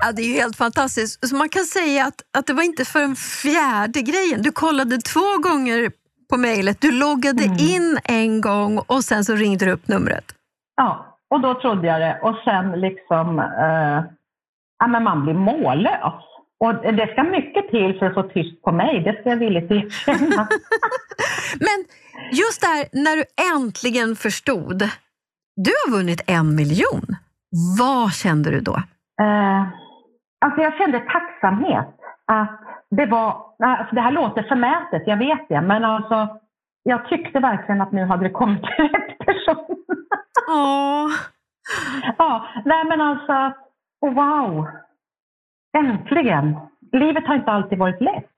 Ja, 0.00 0.12
det 0.12 0.22
är 0.22 0.26
ju 0.26 0.34
helt 0.34 0.56
fantastiskt. 0.56 1.28
Så 1.28 1.36
man 1.36 1.48
kan 1.48 1.64
säga 1.64 2.06
att, 2.06 2.22
att 2.38 2.46
det 2.46 2.52
var 2.52 2.62
inte 2.62 2.84
för 2.84 3.00
den 3.00 3.16
fjärde 3.16 4.02
grejen. 4.02 4.42
Du 4.42 4.52
kollade 4.52 4.98
två 4.98 5.38
gånger 5.42 5.90
på 6.30 6.36
mejlet, 6.36 6.80
du 6.80 6.92
loggade 6.92 7.44
mm. 7.44 7.56
in 7.58 7.98
en 8.04 8.40
gång 8.40 8.78
och 8.78 9.04
sen 9.04 9.24
så 9.24 9.34
ringde 9.34 9.64
du 9.64 9.72
upp 9.72 9.88
numret. 9.88 10.24
Ja, 10.76 11.18
och 11.30 11.40
då 11.40 11.54
trodde 11.54 11.86
jag 11.86 12.00
det. 12.00 12.18
Och 12.22 12.36
sen 12.44 12.80
liksom, 12.80 13.38
eh, 13.38 14.04
ja 14.78 14.86
men 14.86 15.04
man 15.04 15.24
blir 15.24 15.34
mållös. 15.34 16.24
Och 16.64 16.74
det 16.74 17.12
ska 17.12 17.22
mycket 17.22 17.70
till 17.70 17.98
för 17.98 18.06
att 18.06 18.14
få 18.14 18.22
tyst 18.22 18.62
på 18.62 18.72
mig, 18.72 19.00
det 19.00 19.20
ska 19.20 19.30
jag 19.30 19.36
villigt 19.36 19.70
erkänna. 19.70 20.48
men 21.60 21.84
just 22.32 22.60
där 22.60 23.02
när 23.04 23.16
du 23.16 23.24
äntligen 23.54 24.16
förstod, 24.16 24.78
du 25.56 25.70
har 25.84 25.90
vunnit 25.90 26.20
en 26.26 26.54
miljon. 26.54 27.16
Vad 27.78 28.12
kände 28.12 28.50
du 28.50 28.60
då? 28.60 28.82
Eh, 29.20 29.62
alltså 30.40 30.60
jag 30.62 30.74
kände 30.74 31.00
tacksamhet 31.00 31.94
att 32.26 32.60
det 32.90 33.06
var, 33.06 33.44
alltså 33.58 33.94
det 33.94 34.00
här 34.00 34.10
låter 34.10 34.42
förmätet, 34.42 35.02
jag 35.06 35.16
vet 35.16 35.48
det, 35.48 35.60
men 35.60 35.84
alltså 35.84 36.40
jag 36.82 37.08
tyckte 37.08 37.40
verkligen 37.40 37.80
att 37.80 37.92
nu 37.92 38.04
hade 38.04 38.24
det 38.24 38.30
kommit 38.30 38.62
rätt 38.78 39.18
person. 39.18 39.84
Åh. 40.48 41.08
ja, 42.18 42.46
nej 42.64 42.84
men 42.84 43.00
alltså, 43.00 43.52
oh 44.00 44.14
wow! 44.14 44.68
Äntligen! 45.78 46.56
Livet 46.92 47.26
har 47.26 47.34
inte 47.34 47.50
alltid 47.50 47.78
varit 47.78 48.00
lätt. 48.00 48.30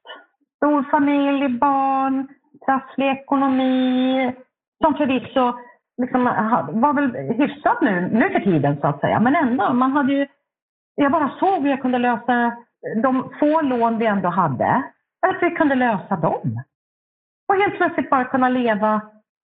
Stor 0.57 0.83
familj, 0.91 1.49
barn, 1.49 2.29
trasslig 2.67 3.07
ekonomi, 3.07 4.33
som 4.85 4.95
förvisso 4.95 5.59
liksom, 6.03 6.25
var 6.73 6.93
väl 6.93 7.17
hyfsat 7.17 7.81
nu, 7.81 8.11
nu 8.13 8.31
för 8.31 8.41
tiden 8.41 8.77
så 8.81 8.87
att 8.87 9.01
säga, 9.01 9.21
men 9.21 9.37
ändå, 9.37 9.73
man 9.73 9.93
hade 9.93 10.13
ju 10.13 10.27
jag 10.95 11.13
bara 11.13 11.29
såg 11.29 11.63
hur 11.63 11.71
jag 11.71 11.83
kunde 11.83 11.99
lösa 11.99 12.45
eh, 12.45 13.03
de 13.03 13.31
få 13.41 13.61
lån 13.61 13.99
vi 13.99 14.07
ändå 14.07 14.29
hade. 14.29 14.83
Att 15.27 15.43
vi 15.43 15.51
kunde 15.51 15.75
lösa 15.75 16.17
dem. 16.17 16.63
Och 17.49 17.55
helt 17.55 17.77
plötsligt 17.77 18.11
bara 18.11 18.25
kunna 18.25 18.49
leva, 18.49 19.01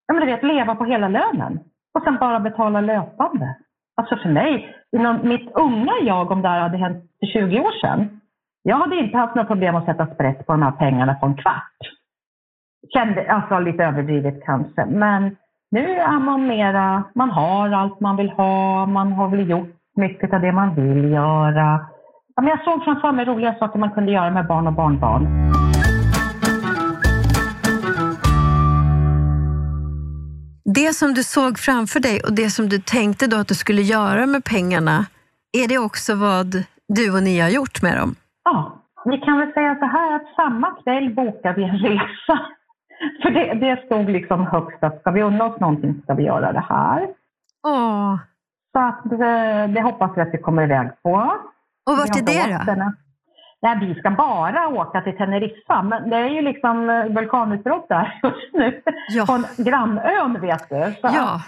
ja 0.06 0.14
men 0.14 0.20
du 0.20 0.26
vet, 0.26 0.42
leva 0.42 0.74
på 0.74 0.84
hela 0.84 1.08
lönen. 1.08 1.60
och 1.94 2.04
sen 2.04 2.16
bara 2.16 2.40
betala 2.40 2.80
löpande. 2.80 3.56
Alltså 3.96 4.16
för 4.16 4.28
mig, 4.28 4.76
inom 4.96 5.28
mitt 5.28 5.52
unga 5.54 5.92
jag, 6.02 6.30
om 6.30 6.42
det 6.42 6.48
här 6.48 6.60
hade 6.60 6.78
hänt 6.78 7.04
för 7.20 7.26
20 7.26 7.60
år 7.60 7.80
sedan, 7.80 8.20
jag 8.62 8.76
hade 8.76 8.96
inte 8.96 9.16
haft 9.16 9.34
några 9.34 9.46
problem 9.46 9.76
att 9.76 9.84
sätta 9.84 10.14
sprätt 10.14 10.46
på 10.46 10.52
de 10.52 10.62
här 10.62 10.70
pengarna 10.70 11.14
på 11.14 11.26
en 11.26 11.36
kvart. 11.36 11.78
Kände, 12.94 13.32
alltså 13.32 13.58
lite 13.58 13.84
överdrivet 13.84 14.44
kanske, 14.44 14.86
men 14.86 15.36
nu 15.70 15.94
är 15.94 16.18
man 16.18 16.46
mera, 16.46 17.04
man 17.14 17.30
har 17.30 17.70
allt 17.70 18.00
man 18.00 18.16
vill 18.16 18.30
ha, 18.30 18.86
man 18.86 19.12
har 19.12 19.28
väl 19.28 19.50
gjort 19.50 19.77
mycket 19.98 20.34
av 20.34 20.40
det 20.40 20.52
man 20.52 20.74
vill 20.74 21.12
göra. 21.12 21.86
Ja, 22.36 22.42
men 22.42 22.48
jag 22.48 22.64
såg 22.64 22.84
framför 22.84 23.12
mig 23.12 23.24
roliga 23.24 23.54
saker 23.54 23.78
man 23.78 23.90
kunde 23.90 24.12
göra 24.12 24.30
med 24.30 24.46
barn 24.46 24.66
och 24.66 24.72
barnbarn. 24.72 25.24
Det 30.74 30.92
som 30.94 31.14
du 31.14 31.22
såg 31.22 31.58
framför 31.58 32.00
dig 32.00 32.20
och 32.20 32.32
det 32.32 32.50
som 32.50 32.68
du 32.68 32.78
tänkte 32.78 33.26
då 33.26 33.36
att 33.36 33.48
du 33.48 33.54
skulle 33.54 33.82
göra 33.82 34.26
med 34.26 34.44
pengarna, 34.44 35.06
är 35.52 35.68
det 35.68 35.78
också 35.78 36.14
vad 36.14 36.64
du 36.88 37.16
och 37.16 37.22
ni 37.22 37.40
har 37.40 37.48
gjort 37.48 37.82
med 37.82 37.96
dem? 37.98 38.14
Ja, 38.44 38.82
vi 39.04 39.18
kan 39.18 39.38
väl 39.38 39.52
säga 39.52 39.74
så 39.74 39.84
här 39.84 40.16
att 40.16 40.34
samma 40.36 40.70
kväll 40.82 41.14
bokade 41.14 41.54
vi 41.54 41.64
en 41.64 41.78
resa. 41.78 42.40
För 43.22 43.30
det, 43.30 43.54
det 43.54 43.86
stod 43.86 44.10
liksom 44.10 44.46
högst 44.46 44.82
att 44.82 45.00
ska 45.00 45.10
vi 45.10 45.22
unna 45.22 45.44
oss 45.44 45.60
någonting 45.60 46.00
ska 46.02 46.14
vi 46.14 46.22
göra 46.22 46.52
det 46.52 46.64
här. 46.68 47.08
Åh. 47.66 48.16
Så 48.72 48.78
att 48.78 49.02
det, 49.04 49.66
det 49.66 49.82
hoppas 49.82 50.10
vi 50.16 50.20
att 50.20 50.34
vi 50.34 50.38
kommer 50.38 50.62
iväg 50.62 51.02
på. 51.02 51.10
Och 51.86 51.96
vart 51.98 52.16
är 52.16 52.22
det 52.22 52.72
då? 52.74 52.92
Nej, 53.62 53.78
vi 53.80 53.94
ska 53.94 54.10
bara 54.10 54.68
åka 54.68 55.00
till 55.00 55.16
Teneriffa, 55.16 55.82
men 55.82 56.10
det 56.10 56.16
är 56.16 56.28
ju 56.28 56.42
liksom 56.42 56.90
eh, 56.90 57.04
vulkanutbrott 57.04 57.88
där 57.88 58.20
just 58.22 58.54
nu. 58.54 58.82
Ja. 59.08 59.26
På 59.26 59.62
grannön 59.62 60.40
vet 60.40 60.68
du. 60.68 60.94
Så 61.00 61.08
ja. 61.14 61.42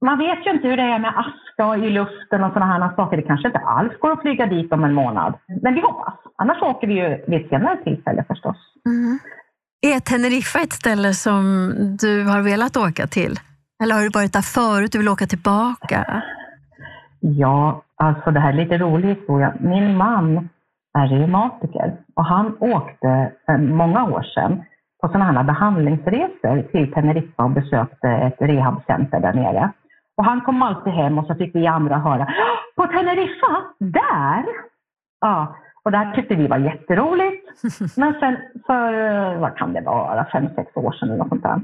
Man 0.00 0.18
vet 0.18 0.46
ju 0.46 0.50
inte 0.50 0.68
hur 0.68 0.76
det 0.76 0.82
är 0.82 0.98
med 0.98 1.12
aska 1.16 1.86
i 1.86 1.90
luften 1.90 2.44
och 2.44 2.52
sådana 2.52 2.72
här 2.72 2.96
saker. 2.96 3.16
Det 3.16 3.22
kanske 3.22 3.48
inte 3.48 3.58
alls 3.58 3.92
går 4.00 4.12
att 4.12 4.20
flyga 4.20 4.46
dit 4.46 4.72
om 4.72 4.84
en 4.84 4.94
månad. 4.94 5.34
Men 5.62 5.74
vi 5.74 5.80
hoppas. 5.80 6.14
Annars 6.36 6.62
åker 6.62 6.86
vi 6.86 6.94
ju 6.94 7.24
vid 7.26 7.40
ett 7.40 7.48
senare 7.48 7.76
tillfälle 7.84 8.24
förstås. 8.28 8.56
Mm. 8.86 9.18
Är 9.80 10.00
Teneriffa 10.00 10.60
ett 10.60 10.72
ställe 10.72 11.14
som 11.14 11.72
du 12.00 12.24
har 12.24 12.40
velat 12.40 12.76
åka 12.76 13.06
till? 13.06 13.40
Eller 13.82 13.94
har 13.94 14.02
du 14.02 14.08
varit 14.08 14.32
där 14.32 14.42
förut 14.42 14.94
och 14.94 15.00
vill 15.00 15.08
åka 15.08 15.26
tillbaka? 15.26 16.22
Ja, 17.20 17.82
alltså 17.96 18.30
det 18.30 18.40
här 18.40 18.52
är 18.52 18.56
lite 18.56 18.78
rolig 18.78 19.08
historia. 19.08 19.54
Min 19.60 19.96
man 19.96 20.48
är 20.98 21.06
reumatiker 21.06 21.96
och 22.14 22.24
han 22.24 22.56
åkte 22.60 23.32
för 23.46 23.58
många 23.58 24.04
år 24.04 24.22
sedan 24.22 24.62
på 25.02 25.08
sådana 25.08 25.24
här 25.24 25.44
behandlingsresor 25.44 26.62
till 26.62 26.92
Teneriffa 26.92 27.44
och 27.44 27.50
besökte 27.50 28.08
ett 28.08 28.36
rehabcenter 28.40 29.20
där 29.20 29.32
nere. 29.32 29.72
Och 30.16 30.24
han 30.24 30.40
kom 30.40 30.62
alltid 30.62 30.92
hem 30.92 31.18
och 31.18 31.26
så 31.26 31.34
fick 31.34 31.54
vi 31.54 31.66
andra 31.66 31.98
höra, 31.98 32.28
på 32.76 32.86
Teneriffa, 32.86 33.62
där! 33.78 34.44
Ja, 35.20 35.56
och 35.82 35.90
det 35.90 35.98
här 35.98 36.14
tyckte 36.14 36.34
vi 36.34 36.46
var 36.46 36.58
jätteroligt. 36.58 37.46
Men 37.96 38.14
sen 38.20 38.36
för, 38.66 39.36
vad 39.36 39.56
kan 39.56 39.72
det 39.72 39.80
vara, 39.80 40.26
fem, 40.32 40.48
sex 40.54 40.76
år 40.76 40.92
sedan 40.92 41.08
eller 41.08 41.18
något 41.18 41.28
sånt 41.28 41.42
där, 41.42 41.60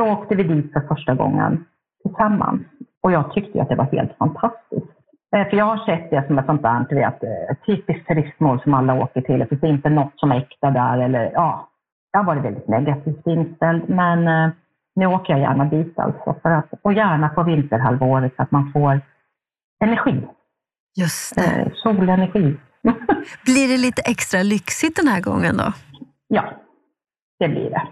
så 0.00 0.12
åkte 0.12 0.34
vi 0.34 0.42
dit 0.42 0.72
för 0.72 0.80
första 0.80 1.14
gången 1.14 1.64
tillsammans. 2.02 2.62
Och 3.02 3.12
jag 3.12 3.32
tyckte 3.32 3.62
att 3.62 3.68
det 3.68 3.74
var 3.74 3.84
helt 3.84 4.18
fantastiskt. 4.18 4.98
Eh, 5.36 5.48
för 5.48 5.56
jag 5.56 5.64
har 5.64 5.86
sett 5.86 6.10
det 6.10 6.26
som 6.26 6.38
ett 6.38 6.46
sånt 6.46 6.62
där, 6.62 6.94
vet, 6.94 7.22
eh, 7.22 7.56
typiskt 7.66 8.08
turistmål 8.08 8.60
som 8.62 8.74
alla 8.74 8.94
åker 8.94 9.20
till. 9.20 9.38
Det 9.38 9.46
finns 9.46 9.62
inte 9.62 9.90
något 9.90 10.12
som 10.16 10.32
är 10.32 10.36
äkta 10.36 10.70
där 10.70 10.98
eller 10.98 11.30
ja, 11.34 11.68
jag 12.12 12.20
har 12.20 12.26
varit 12.26 12.44
väldigt 12.44 12.68
negativt 12.68 13.26
inställd. 13.26 13.88
Men 13.88 14.28
eh, 14.28 14.50
nu 14.94 15.06
åker 15.06 15.32
jag 15.32 15.40
gärna 15.40 15.64
dit 15.64 15.98
alltså. 15.98 16.36
För 16.42 16.50
att, 16.50 16.72
och 16.82 16.92
gärna 16.92 17.28
på 17.28 17.42
vinterhalvåret 17.42 18.36
så 18.36 18.42
att 18.42 18.50
man 18.50 18.72
får 18.72 19.00
energi. 19.84 20.28
Just 20.96 21.34
det. 21.34 21.72
solenergi. 21.74 22.56
blir 23.44 23.68
det 23.68 23.76
lite 23.76 24.02
extra 24.02 24.42
lyxigt 24.42 24.96
den 24.96 25.08
här 25.08 25.20
gången 25.20 25.56
då? 25.56 25.72
Ja, 26.28 26.44
det 27.38 27.48
blir 27.48 27.70
det. 27.70 27.88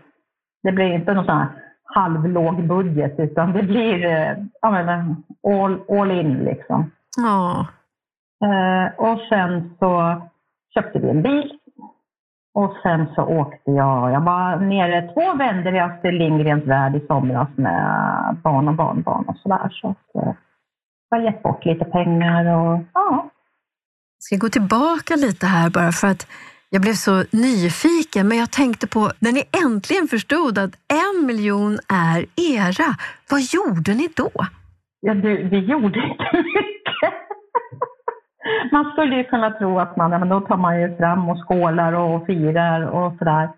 Det 0.62 0.72
blir 0.72 0.92
inte 0.92 1.14
någon 1.14 1.24
sån 1.24 1.38
här 1.38 1.48
halvlåg 2.00 2.66
budget 2.66 3.14
utan 3.18 3.52
det 3.52 3.62
blir 3.62 3.98
ja, 4.60 4.70
men, 4.70 5.16
all, 5.42 5.80
all 5.88 6.10
in 6.10 6.44
liksom. 6.44 6.90
Ja. 7.16 7.66
Eh, 8.44 9.00
och 9.00 9.18
sen 9.28 9.76
så 9.78 10.22
köpte 10.74 10.98
vi 10.98 11.10
en 11.10 11.22
bil. 11.22 11.58
Och 12.54 12.76
sen 12.82 13.06
så 13.14 13.22
åkte 13.22 13.70
jag, 13.70 14.12
jag 14.12 14.20
var 14.20 14.56
nere 14.56 15.12
två 15.12 15.34
vändor 15.34 15.74
i 15.74 15.78
Astrid 15.78 16.14
Lindgrens 16.14 16.64
värld 16.64 16.96
i 16.96 17.06
somras 17.06 17.48
med 17.56 18.36
barn 18.42 18.68
och 18.68 18.74
barnbarn 18.74 19.24
och 19.28 19.36
sådär. 19.36 19.68
Så 19.70 19.88
att, 19.88 20.14
eh, 20.14 20.32
jag 21.10 21.18
har 21.18 21.24
gett 21.24 21.42
bort 21.42 21.64
lite 21.64 21.84
pengar 21.84 22.44
och 22.44 22.80
ja. 22.94 23.30
Jag 24.18 24.22
ska 24.22 24.36
gå 24.36 24.48
tillbaka 24.48 25.14
lite 25.16 25.46
här 25.46 25.70
bara 25.70 25.92
för 25.92 26.06
att 26.08 26.26
jag 26.76 26.82
blev 26.82 26.98
så 27.08 27.16
nyfiken, 27.46 28.28
men 28.28 28.38
jag 28.38 28.50
tänkte 28.60 28.86
på 28.94 29.02
när 29.24 29.32
ni 29.38 29.42
äntligen 29.64 30.06
förstod 30.14 30.54
att 30.58 30.74
en 31.02 31.26
miljon 31.26 31.74
är 32.08 32.18
era. 32.54 32.90
Vad 33.30 33.42
gjorde 33.54 33.92
ni 34.00 34.06
då? 34.22 34.30
Ja, 35.06 35.14
du, 35.14 35.32
vi 35.52 35.58
gjorde 35.72 35.98
inte 36.10 36.28
mycket. 36.32 37.12
Man 38.72 38.84
skulle 38.92 39.16
ju 39.16 39.24
kunna 39.24 39.50
tro 39.50 39.78
att 39.78 39.96
man, 39.96 40.12
ja, 40.12 40.18
men 40.18 40.28
då 40.28 40.40
tar 40.40 40.56
man 40.56 40.80
ju 40.80 40.96
fram 40.96 41.28
och 41.28 41.38
skålar 41.44 41.92
och 41.92 42.26
firar 42.26 42.80
och 42.98 43.12
sådär. 43.18 43.48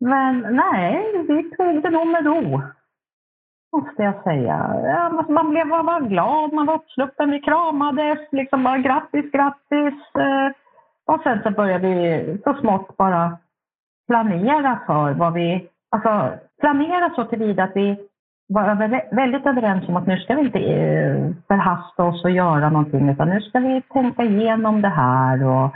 Men 0.00 0.32
nej, 0.62 0.92
vi 1.28 1.38
tog 1.56 1.82
det 1.82 1.90
nog 1.90 2.06
med 2.06 2.26
ro. 2.26 2.62
Måste 3.76 4.02
jag 4.02 4.22
säga. 4.22 4.56
Ja, 4.84 5.24
man 5.28 5.50
blev 5.50 5.66
man 5.66 5.86
var 5.86 6.00
glad, 6.00 6.52
man 6.52 6.66
var 6.66 6.74
uppsluppen, 6.74 7.30
vi 7.30 7.40
kramades, 7.40 8.18
liksom 8.32 8.64
bara 8.64 8.78
grattis, 8.78 9.30
grattis. 9.32 9.98
Eh, 10.26 10.63
och 11.06 11.20
sen 11.22 11.42
så 11.42 11.50
började 11.50 11.88
vi 11.88 12.38
så 12.44 12.54
smått 12.54 12.96
bara 12.96 13.38
planera 14.06 14.80
för 14.86 15.12
vad 15.12 15.32
vi, 15.32 15.68
alltså 15.90 16.38
planera 16.60 17.10
så 17.14 17.24
tillvida 17.24 17.64
att 17.64 17.72
vi 17.74 17.96
var 18.48 18.68
över, 18.68 19.16
väldigt 19.16 19.46
överens 19.46 19.88
om 19.88 19.96
att 19.96 20.06
nu 20.06 20.16
ska 20.16 20.34
vi 20.34 20.40
inte 20.40 20.58
eh, 20.58 21.30
förhasta 21.48 22.04
oss 22.04 22.24
och 22.24 22.30
göra 22.30 22.70
någonting 22.70 23.08
utan 23.08 23.28
nu 23.28 23.40
ska 23.40 23.58
vi 23.58 23.82
tänka 23.92 24.22
igenom 24.22 24.82
det 24.82 24.88
här 24.88 25.44
och 25.44 25.74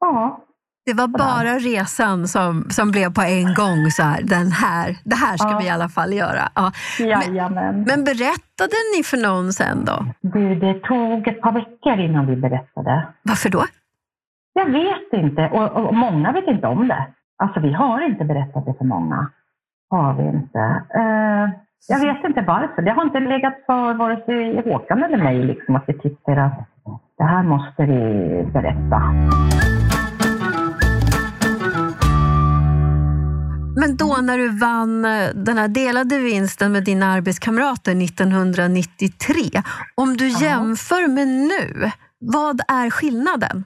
ja. 0.00 0.42
Det 0.86 0.94
var 0.94 1.08
bara 1.08 1.58
resan 1.58 2.28
som, 2.28 2.66
som 2.70 2.90
blev 2.90 3.14
på 3.14 3.22
en 3.22 3.54
gång 3.54 3.90
så 3.90 4.02
här, 4.02 4.22
den 4.22 4.52
här, 4.52 4.96
det 5.04 5.16
här 5.16 5.36
ska 5.36 5.50
ja. 5.50 5.58
vi 5.58 5.66
i 5.66 5.70
alla 5.70 5.88
fall 5.88 6.12
göra. 6.12 6.48
Ja. 6.54 6.72
Men, 7.50 7.82
men 7.82 8.04
berättade 8.04 8.76
ni 8.96 9.02
för 9.04 9.16
någon 9.16 9.52
sen 9.52 9.84
då? 9.84 10.04
Det, 10.20 10.54
det 10.54 10.74
tog 10.74 11.28
ett 11.28 11.40
par 11.40 11.52
veckor 11.52 11.98
innan 12.00 12.26
vi 12.26 12.36
berättade. 12.36 13.06
Varför 13.22 13.48
då? 13.48 13.64
Jag 14.58 14.70
vet 14.70 15.12
inte 15.12 15.48
och, 15.52 15.86
och 15.86 15.94
många 15.94 16.32
vet 16.32 16.46
inte 16.46 16.66
om 16.66 16.88
det. 16.88 17.06
Alltså 17.42 17.60
vi 17.60 17.72
har 17.72 18.00
inte 18.00 18.24
berättat 18.24 18.66
det 18.66 18.74
för 18.78 18.84
många. 18.84 19.30
Har 19.90 20.14
vi 20.14 20.28
inte. 20.28 20.58
Uh, 20.96 21.50
jag 21.88 22.00
vet 22.00 22.24
inte 22.24 22.40
varför. 22.40 22.82
Det 22.82 22.90
har 22.90 23.02
inte 23.02 23.20
legat 23.20 23.54
för 23.66 23.94
vare 23.94 24.24
sig 24.24 24.72
Håkan 24.72 25.02
eller 25.02 25.18
mig 25.18 25.42
liksom, 25.42 25.76
att 25.76 25.84
vi 25.86 25.98
tycker 25.98 26.36
att 26.36 26.68
det 27.18 27.24
här 27.24 27.42
måste 27.42 27.82
vi 27.82 28.02
berätta. 28.52 28.98
Men 33.80 33.96
då 33.96 34.16
när 34.22 34.38
du 34.38 34.48
vann 34.58 35.04
eh, 35.04 35.28
den 35.34 35.58
här 35.58 35.68
delade 35.68 36.18
vinsten 36.18 36.72
med 36.72 36.84
dina 36.84 37.06
arbetskamrater 37.06 38.04
1993, 38.04 39.62
om 39.94 40.16
du 40.16 40.28
jämför 40.28 41.08
med 41.08 41.28
nu, 41.28 41.90
vad 42.20 42.60
är 42.60 42.90
skillnaden? 42.90 43.64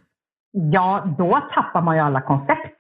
Ja, 0.53 1.05
då 1.19 1.41
tappar 1.55 1.83
man 1.83 1.97
ju 1.97 2.03
alla 2.03 2.21
koncept. 2.21 2.77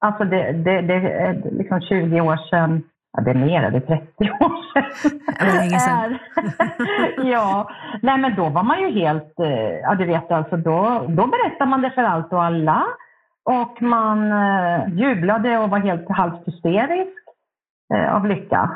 Alltså 0.00 0.24
det, 0.24 0.52
det, 0.52 0.80
det 0.80 0.94
är 0.94 1.50
liksom 1.50 1.80
20 1.80 2.20
år 2.20 2.36
sedan 2.50 2.82
ja, 3.16 3.22
det 3.22 3.30
är 3.30 3.34
mer, 3.34 3.70
det 3.70 3.76
är 3.76 3.98
30 3.98 4.30
år 4.30 4.72
sedan. 4.72 5.20
Det 5.38 5.46
var 5.46 5.54
länge 5.54 5.80
sedan. 5.80 6.18
ja, 7.32 7.70
nej 8.02 8.18
men 8.18 8.34
då 8.34 8.48
var 8.48 8.62
man 8.62 8.80
ju 8.80 8.90
helt, 8.90 9.40
eh, 9.40 9.74
ja 9.82 9.94
du 9.94 10.06
vet 10.06 10.30
alltså 10.30 10.56
då, 10.56 11.06
då 11.08 11.26
berättade 11.26 11.70
man 11.70 11.82
det 11.82 11.90
för 11.90 12.02
allt 12.02 12.32
och 12.32 12.44
alla. 12.44 12.84
Och 13.44 13.82
man 13.82 14.32
eh, 14.32 14.88
jublade 14.88 15.58
och 15.58 15.70
var 15.70 15.78
helt 15.78 16.10
halvt 16.10 16.46
hysterisk 16.46 17.18
eh, 17.94 18.14
av 18.14 18.26
lycka. 18.26 18.70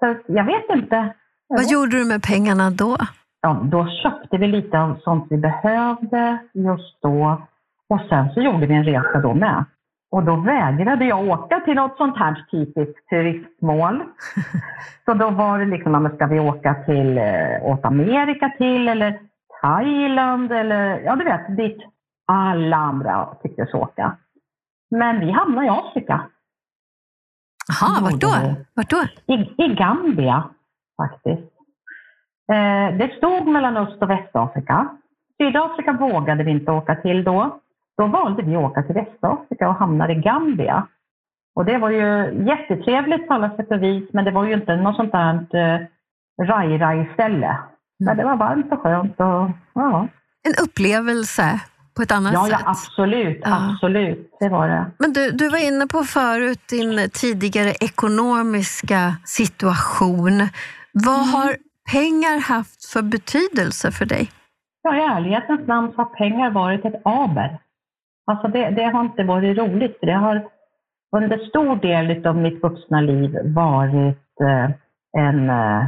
Så 0.00 0.16
jag 0.26 0.44
vet 0.44 0.70
inte. 0.70 1.14
Vad 1.48 1.64
gjorde 1.64 1.98
du 1.98 2.04
med 2.04 2.22
pengarna 2.22 2.70
då? 2.70 2.96
Ja, 3.40 3.60
då 3.62 3.86
köpte 4.02 4.36
vi 4.36 4.46
lite 4.46 4.80
av 4.80 4.98
sånt 5.00 5.26
vi 5.30 5.36
behövde 5.36 6.38
just 6.54 7.02
då. 7.02 7.42
Och 7.88 8.00
sen 8.08 8.30
så 8.34 8.40
gjorde 8.40 8.66
vi 8.66 8.74
en 8.74 8.84
resa 8.84 9.20
då 9.20 9.34
med. 9.34 9.64
Och 10.10 10.24
då 10.24 10.36
vägrade 10.36 11.04
jag 11.04 11.28
åka 11.28 11.60
till 11.60 11.74
något 11.74 11.96
sånt 11.96 12.16
här 12.16 12.46
typiskt 12.50 13.08
turistmål. 13.08 14.02
Så 15.04 15.14
då 15.14 15.30
var 15.30 15.58
det 15.58 15.64
liksom, 15.64 16.10
ska 16.14 16.26
vi 16.26 16.40
åka 16.40 16.74
till, 16.74 17.18
eh, 17.18 17.62
åt 17.62 17.84
Amerika 17.84 18.52
till 18.58 18.88
eller 18.88 19.20
Thailand 19.62 20.52
eller, 20.52 21.00
ja 21.00 21.16
du 21.16 21.24
vet, 21.24 21.56
dit 21.56 21.78
alla 22.26 22.76
andra 22.76 23.34
tycktes 23.42 23.74
åka. 23.74 24.16
Men 24.90 25.20
vi 25.20 25.30
hamnade 25.30 25.66
i 25.66 25.70
Afrika. 25.70 26.20
Jaha, 27.68 28.00
vart 28.02 28.20
då? 28.20 28.54
Vart 28.74 28.90
då? 28.90 29.04
I, 29.34 29.64
I 29.64 29.74
Gambia 29.74 30.44
faktiskt. 30.96 31.52
Eh, 32.52 32.96
det 32.98 33.16
stod 33.16 33.46
mellan 33.46 33.76
Öst 33.76 34.02
och 34.02 34.10
Västafrika. 34.10 34.88
Sydafrika 35.38 35.92
vågade 35.92 36.44
vi 36.44 36.50
inte 36.50 36.72
åka 36.72 36.94
till 36.94 37.24
då. 37.24 37.60
Då 37.98 38.06
valde 38.06 38.42
vi 38.42 38.56
att 38.56 38.62
åka 38.62 38.82
till 38.82 38.94
Västafrika 38.94 39.68
och 39.68 39.74
hamnade 39.74 40.12
i 40.12 40.16
Gambia. 40.16 40.86
Och 41.54 41.64
det 41.64 41.78
var 41.78 41.90
ju 41.90 42.44
jättetrevligt 42.46 43.28
på 43.28 43.34
alla 43.34 43.56
sätt 43.56 43.70
och 43.70 43.82
vis, 43.82 44.08
men 44.12 44.24
det 44.24 44.30
var 44.30 44.44
ju 44.44 44.54
inte 44.54 44.76
något 44.76 44.96
sånt 44.96 45.12
där 45.12 45.34
eh, 45.34 45.80
raj-raj-ställe. 46.46 47.58
Men 47.98 48.16
det 48.16 48.24
var 48.24 48.36
varmt 48.36 48.72
och 48.72 48.80
skönt 48.80 49.20
och 49.20 49.50
ja. 49.74 50.08
En 50.48 50.64
upplevelse 50.64 51.60
på 51.96 52.02
ett 52.02 52.12
annat 52.12 52.32
ja, 52.32 52.44
sätt. 52.44 52.60
Ja, 52.60 52.70
absolut. 52.70 53.40
Ja. 53.44 53.70
Absolut, 53.72 54.36
det 54.40 54.48
var 54.48 54.68
det. 54.68 54.86
Men 54.98 55.12
du, 55.12 55.30
du 55.30 55.48
var 55.48 55.68
inne 55.68 55.86
på 55.86 56.04
förut 56.04 56.60
din 56.68 57.10
tidigare 57.12 57.72
ekonomiska 57.80 59.16
situation. 59.24 60.48
Vad 60.92 61.22
mm. 61.22 61.28
har 61.28 61.56
pengar 61.92 62.40
haft 62.40 62.84
för 62.84 63.02
betydelse 63.02 63.92
för 63.92 64.04
dig? 64.04 64.30
Ja, 64.82 64.96
i 64.96 65.00
ärlighetens 65.00 65.66
namn 65.66 65.92
så 65.92 65.96
har 65.96 66.04
pengar 66.04 66.50
varit 66.50 66.84
ett 66.84 67.00
aber. 67.04 67.58
Alltså 68.28 68.48
det, 68.48 68.70
det 68.70 68.84
har 68.84 69.00
inte 69.00 69.24
varit 69.24 69.58
roligt. 69.58 69.98
Det 70.00 70.12
har 70.12 70.48
under 71.16 71.38
stor 71.38 71.76
del 71.76 72.26
av 72.26 72.36
mitt 72.36 72.62
vuxna 72.62 73.00
liv 73.00 73.38
varit 73.44 74.40
eh, 74.40 74.70
en, 75.18 75.50
eh, 75.50 75.86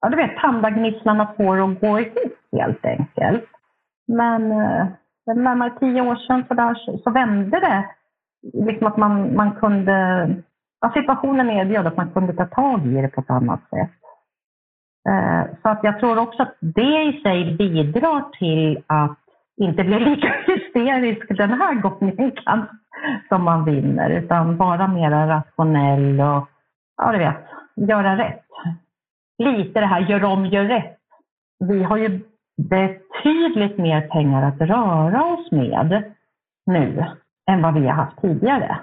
ja 0.00 0.08
du 0.08 0.16
vet, 0.16 0.36
tandagnisslan 0.36 1.26
får 1.36 1.64
att 1.64 1.80
gå 1.80 2.00
ihop 2.00 2.32
helt 2.52 2.84
enkelt. 2.84 3.44
Men 4.08 4.52
eh, 4.52 4.86
för 5.24 5.34
närmare 5.34 5.78
tio 5.80 6.02
år 6.02 6.16
sedan 6.16 6.44
så, 6.48 6.54
där, 6.54 6.74
så 7.04 7.10
vände 7.10 7.60
det. 7.60 7.84
Liksom 8.66 8.86
att 8.86 8.96
man, 8.96 9.36
man 9.36 9.54
kunde, 9.54 10.28
ja, 10.80 10.92
situationen 10.94 11.50
erbjöd 11.50 11.86
att 11.86 11.96
man 11.96 12.10
kunde 12.10 12.32
ta 12.32 12.46
tag 12.46 12.86
i 12.86 13.02
det 13.02 13.08
på 13.08 13.20
ett 13.20 13.30
annat 13.30 13.60
sätt. 13.60 13.90
Så 15.62 15.68
att 15.68 15.80
jag 15.82 16.00
tror 16.00 16.18
också 16.18 16.42
att 16.42 16.56
det 16.60 17.02
i 17.02 17.20
sig 17.22 17.56
bidrar 17.56 18.38
till 18.38 18.82
att 18.86 19.27
inte 19.58 19.84
blir 19.84 20.00
lika 20.00 20.34
hysterisk 20.46 21.28
den 21.28 21.50
här 21.50 21.74
gången 21.74 22.32
som 23.28 23.44
man 23.44 23.64
vinner, 23.64 24.10
utan 24.10 24.56
vara 24.56 24.88
mer 24.88 25.10
rationell 25.10 26.20
och, 26.20 26.48
ja 26.96 27.12
du 27.12 27.18
vet, 27.18 27.36
göra 27.88 28.18
rätt. 28.18 28.44
Lite 29.38 29.80
det 29.80 29.86
här 29.86 30.00
gör 30.00 30.24
om, 30.24 30.46
gör 30.46 30.64
rätt. 30.64 30.98
Vi 31.64 31.82
har 31.82 31.96
ju 31.96 32.20
betydligt 32.68 33.78
mer 33.78 34.00
pengar 34.00 34.42
att 34.42 34.60
röra 34.60 35.24
oss 35.24 35.50
med 35.50 36.12
nu 36.66 37.04
än 37.50 37.62
vad 37.62 37.74
vi 37.74 37.86
har 37.86 37.94
haft 37.94 38.20
tidigare 38.20 38.78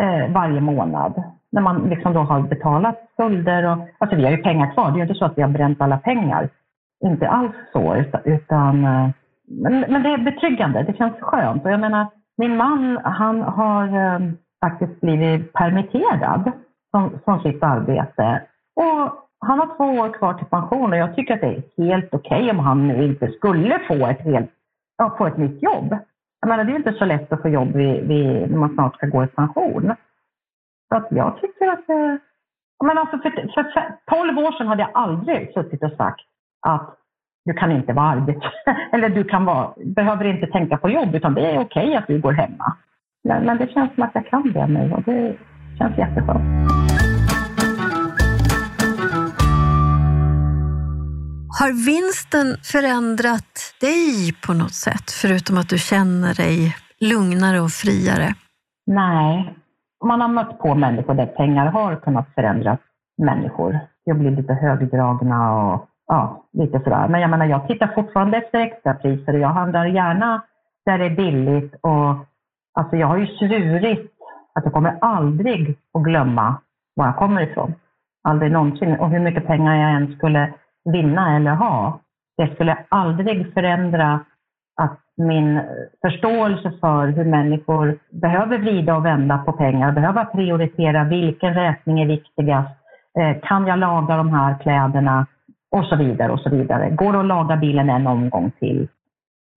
eh, 0.00 0.32
varje 0.32 0.60
månad. 0.60 1.22
När 1.52 1.62
man 1.62 1.88
liksom 1.88 2.12
då 2.12 2.20
har 2.20 2.40
betalat 2.40 3.08
skulder 3.12 3.64
och, 3.64 3.78
alltså 3.98 4.16
vi 4.16 4.24
har 4.24 4.30
ju 4.30 4.42
pengar 4.42 4.72
kvar, 4.72 4.90
det 4.90 4.94
är 4.94 4.96
ju 4.96 5.02
inte 5.02 5.14
så 5.14 5.24
att 5.24 5.38
vi 5.38 5.42
har 5.42 5.48
bränt 5.48 5.80
alla 5.80 5.98
pengar. 5.98 6.48
Inte 7.04 7.28
alls 7.28 7.52
så, 7.72 7.96
utan, 7.96 8.20
utan 8.24 8.84
eh, 8.84 9.08
men, 9.62 9.80
men, 9.80 10.02
det 10.02 10.08
är 10.08 10.18
betryggande, 10.18 10.82
det 10.82 10.96
känns 10.96 11.20
skönt. 11.20 11.64
Och 11.64 11.70
jag 11.70 11.80
menar, 11.80 12.06
min 12.36 12.56
man 12.56 13.00
han 13.04 13.42
har 13.42 13.86
eh, 13.86 14.20
faktiskt 14.64 15.00
blivit 15.00 15.52
permitterad 15.52 16.52
från, 16.90 17.20
från 17.24 17.42
sitt 17.42 17.62
arbete. 17.62 18.42
Och 18.76 19.28
han 19.46 19.58
har 19.58 19.76
två 19.76 19.84
år 19.84 20.12
kvar 20.12 20.34
till 20.34 20.46
pension 20.46 20.92
och 20.92 20.98
jag 20.98 21.16
tycker 21.16 21.34
att 21.34 21.40
det 21.40 21.46
är 21.46 21.84
helt 21.84 22.14
okej 22.14 22.42
okay 22.42 22.50
om 22.50 22.58
han 22.58 22.88
nu 22.88 23.04
inte 23.04 23.32
skulle 23.32 23.80
få 23.88 24.06
ett, 24.06 24.20
helt, 24.20 24.50
ja, 24.96 25.14
få 25.18 25.26
ett 25.26 25.36
nytt 25.36 25.62
jobb. 25.62 25.96
Jag 26.40 26.48
menar, 26.48 26.64
det 26.64 26.72
är 26.72 26.76
inte 26.76 26.92
så 26.92 27.04
lätt 27.04 27.32
att 27.32 27.42
få 27.42 27.48
jobb 27.48 27.72
vid, 27.72 28.08
vid, 28.08 28.50
när 28.50 28.58
man 28.58 28.74
snart 28.74 28.94
ska 28.96 29.06
gå 29.06 29.24
i 29.24 29.26
pension. 29.26 29.94
Så 30.88 30.96
att 30.96 31.06
jag 31.10 31.40
tycker 31.40 31.68
att 31.68 31.88
eh, 31.88 31.96
det... 31.96 32.18
Men 32.84 32.98
alltså 32.98 33.18
för, 33.18 33.30
för 33.30 33.98
12 34.06 34.38
år 34.38 34.52
sedan 34.52 34.66
hade 34.66 34.82
jag 34.82 34.90
aldrig 34.94 35.52
suttit 35.54 35.82
och 35.82 35.92
sagt 35.92 36.26
att 36.66 36.96
du 37.44 37.52
kan 37.52 37.72
inte 37.72 37.92
vara 37.92 38.06
arbetslös, 38.06 38.52
eller 38.92 39.08
du 39.08 39.24
kan 39.24 39.44
vara, 39.44 39.74
behöver 39.84 40.24
inte 40.24 40.46
tänka 40.46 40.76
på 40.76 40.90
jobb, 40.90 41.14
utan 41.14 41.34
det 41.34 41.40
är 41.40 41.58
okej 41.58 41.84
okay 41.84 41.94
att 41.94 42.06
du 42.06 42.20
går 42.20 42.32
hemma. 42.32 42.76
Men, 43.24 43.44
men 43.44 43.58
det 43.58 43.72
känns 43.72 43.94
som 43.94 44.02
att 44.02 44.10
jag 44.14 44.26
kan 44.26 44.52
det 44.52 44.66
nu 44.66 44.92
och 44.92 45.02
det 45.02 45.36
känns 45.78 45.98
jätteskönt. 45.98 46.72
Har 51.60 51.72
vinsten 51.86 52.56
förändrat 52.72 53.74
dig 53.80 54.32
på 54.46 54.52
något 54.54 54.74
sätt, 54.74 55.10
förutom 55.22 55.58
att 55.58 55.68
du 55.68 55.78
känner 55.78 56.34
dig 56.34 56.76
lugnare 57.00 57.60
och 57.60 57.70
friare? 57.70 58.34
Nej. 58.86 59.54
Man 60.04 60.20
har 60.20 60.28
mött 60.28 60.58
på 60.58 60.74
människor 60.74 61.14
där 61.14 61.26
pengar 61.26 61.66
har 61.66 61.96
kunnat 61.96 62.34
förändra 62.34 62.78
människor. 63.22 63.78
Jag 64.04 64.18
blir 64.18 64.30
lite 64.30 64.52
högdragna 64.54 65.52
och 65.52 65.88
ja, 66.06 66.44
lite 66.52 66.80
sådär. 66.80 67.08
Men 67.08 67.20
jag 67.20 67.30
menar, 67.30 67.46
jag 67.46 67.68
tittar 67.68 67.86
fortfarande 67.86 68.36
efter 68.36 68.60
extrapriser 68.60 69.32
och 69.32 69.40
jag 69.40 69.48
handlar 69.48 69.86
gärna 69.86 70.42
där 70.86 70.98
det 70.98 71.04
är 71.04 71.16
billigt. 71.16 71.74
Och, 71.80 72.16
alltså 72.74 72.96
jag 72.96 73.06
har 73.06 73.16
ju 73.16 73.26
svurit 73.26 74.12
att 74.54 74.64
jag 74.64 74.72
kommer 74.72 74.98
aldrig 75.00 75.78
att 75.94 76.02
glömma 76.02 76.56
var 76.94 77.06
jag 77.06 77.16
kommer 77.16 77.42
ifrån. 77.42 77.74
Aldrig 78.24 78.52
någonsin. 78.52 79.00
Och 79.00 79.10
hur 79.10 79.20
mycket 79.20 79.46
pengar 79.46 79.76
jag 79.76 79.90
än 79.90 80.16
skulle 80.16 80.52
vinna 80.84 81.36
eller 81.36 81.54
ha. 81.54 82.00
Det 82.36 82.54
skulle 82.54 82.78
aldrig 82.88 83.54
förändra 83.54 84.20
att 84.76 84.98
min 85.16 85.60
förståelse 86.02 86.72
för 86.80 87.06
hur 87.06 87.24
människor 87.24 87.98
behöver 88.10 88.58
vrida 88.58 88.96
och 88.96 89.04
vända 89.04 89.38
på 89.38 89.52
pengar, 89.52 89.92
behöver 89.92 90.24
prioritera 90.24 91.04
vilken 91.04 91.54
räkning 91.54 92.00
är 92.00 92.06
viktigast, 92.06 92.70
eh, 93.18 93.40
kan 93.42 93.66
jag 93.66 93.78
laga 93.78 94.16
de 94.16 94.28
här 94.34 94.58
kläderna 94.62 95.26
och 95.72 95.84
så 95.84 95.96
vidare 95.96 96.32
och 96.32 96.40
så 96.40 96.50
vidare. 96.50 96.90
Går 96.90 97.12
det 97.12 97.20
att 97.20 97.26
laga 97.26 97.56
bilen 97.56 97.90
en 97.90 98.06
omgång 98.06 98.50
till? 98.58 98.88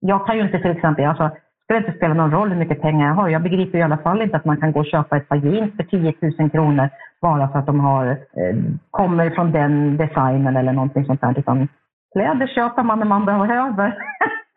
Jag 0.00 0.26
kan 0.26 0.36
ju 0.36 0.42
inte 0.42 0.58
till 0.58 0.70
exempel, 0.70 1.04
alltså, 1.04 1.30
det 1.68 1.76
inte 1.76 1.92
spela 1.92 2.14
någon 2.14 2.30
roll 2.30 2.48
hur 2.48 2.56
mycket 2.56 2.82
pengar 2.82 3.06
jag 3.06 3.14
har. 3.14 3.28
Jag 3.28 3.42
begriper 3.42 3.78
i 3.78 3.82
alla 3.82 3.98
fall 3.98 4.22
inte 4.22 4.36
att 4.36 4.44
man 4.44 4.60
kan 4.60 4.72
gå 4.72 4.80
och 4.80 4.86
köpa 4.86 5.16
ett 5.16 5.28
par 5.28 5.36
jeans 5.36 5.76
för 5.76 5.82
10 5.82 6.14
000 6.38 6.50
kronor 6.50 6.88
bara 7.20 7.48
för 7.48 7.58
att 7.58 7.66
de 7.66 7.80
har, 7.80 8.06
eh, 8.06 8.56
kommer 8.90 9.30
från 9.30 9.52
den 9.52 9.96
designen 9.96 10.56
eller 10.56 10.72
någonting 10.72 11.06
sånt 11.06 11.20
där. 11.20 11.38
Utan 11.38 11.68
kläder 12.12 12.46
köper 12.46 12.82
man 12.82 12.98
när 12.98 13.06
man 13.06 13.24
behöver. 13.24 13.98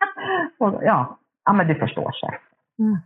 och, 0.58 0.80
ja. 0.84 1.18
ja, 1.44 1.52
men 1.52 1.68
du 1.68 1.74
förstår 1.74 2.12
sig. 2.12 2.38
Mm. 2.78 2.98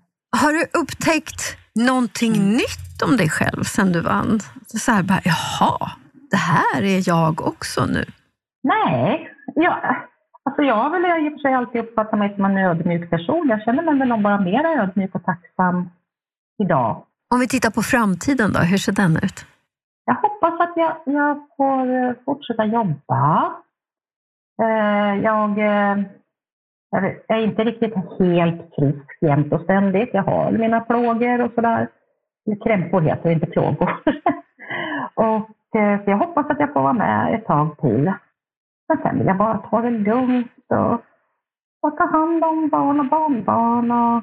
Har 0.43 0.53
du 0.53 0.81
upptäckt 0.81 1.59
någonting 1.75 2.35
mm. 2.35 2.53
nytt 2.53 3.03
om 3.05 3.17
dig 3.17 3.29
själv 3.29 3.63
sen 3.63 3.93
du 3.93 4.01
vann? 4.01 4.41
Så 4.67 4.93
här 4.93 5.03
bara, 5.03 5.21
jaha, 5.25 5.91
det 6.31 6.37
här 6.37 6.83
är 6.83 7.09
jag 7.09 7.47
också 7.47 7.87
nu. 7.87 8.05
Nej, 8.65 9.31
ja, 9.55 9.97
alltså 10.43 10.63
jag 10.63 10.75
har 10.75 10.91
väl 10.91 11.27
i 11.27 11.29
och 11.29 11.33
för 11.33 11.39
sig 11.39 11.55
alltid 11.55 11.81
uppfattat 11.81 12.19
mig 12.19 12.35
som 12.35 12.45
en 12.45 12.59
ödmjuk 12.59 13.11
person. 13.11 13.49
Jag 13.49 13.63
känner 13.63 13.83
mig 13.83 13.99
väl 13.99 14.23
bara 14.23 14.41
mer 14.41 14.65
ödmjuk 14.65 15.15
och 15.15 15.25
tacksam 15.25 15.91
idag. 16.63 17.03
Om 17.35 17.41
vi 17.41 17.49
tittar 17.49 17.71
på 17.71 17.83
framtiden 17.83 18.53
då, 18.53 18.61
hur 18.61 18.77
ser 18.77 18.93
den 18.93 19.17
ut? 19.17 19.47
Jag 20.05 20.15
hoppas 20.15 20.61
att 20.61 20.77
jag, 20.77 20.97
jag 21.05 21.47
får 21.57 21.95
eh, 21.95 22.13
fortsätta 22.25 22.65
jobba. 22.65 23.53
Eh, 24.63 25.15
jag 25.23 25.59
eh, 25.59 26.05
är 27.29 27.39
inte 27.39 27.65
riktigt 27.65 27.95
helt 28.19 28.75
frisk 28.77 29.19
jämt 29.21 29.53
och 29.53 29.61
ständigt. 29.61 30.11
Jag 30.13 30.23
har 30.23 30.53
mina 30.53 30.81
plågor 30.81 31.41
och 31.41 31.53
sådär. 31.55 31.89
Krämpor 32.65 33.01
heter 33.01 33.29
det, 33.29 33.33
inte 33.33 33.47
plågor. 33.47 33.91
och, 35.15 35.49
så 35.73 36.11
jag 36.11 36.19
hoppas 36.19 36.51
att 36.51 36.61
jag 36.61 36.73
får 36.73 36.83
vara 36.83 36.93
med 36.93 37.35
ett 37.35 37.47
tag 37.47 37.81
till. 37.81 38.13
Men 38.89 38.99
sen 39.03 39.19
vill 39.19 39.27
jag 39.27 39.37
bara 39.37 39.59
ta 39.59 39.81
det 39.81 39.91
lugnt 39.91 40.53
och, 40.69 40.93
och 41.83 41.97
ta 41.97 42.07
hand 42.07 42.45
om 42.45 42.69
barn 42.69 43.01
och 43.01 43.07
barnbarn 43.07 43.91
och 43.91 44.23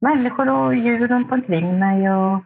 människor 0.00 0.48
och 0.50 0.74
djur 0.74 1.08
runt 1.08 1.32
omkring 1.32 1.78
mig 1.78 2.10
och 2.10 2.38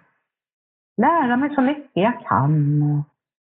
lära 0.97 1.37
mig 1.37 1.55
så 1.55 1.61
mycket 1.61 2.03
jag 2.03 2.27
kan. 2.27 3.05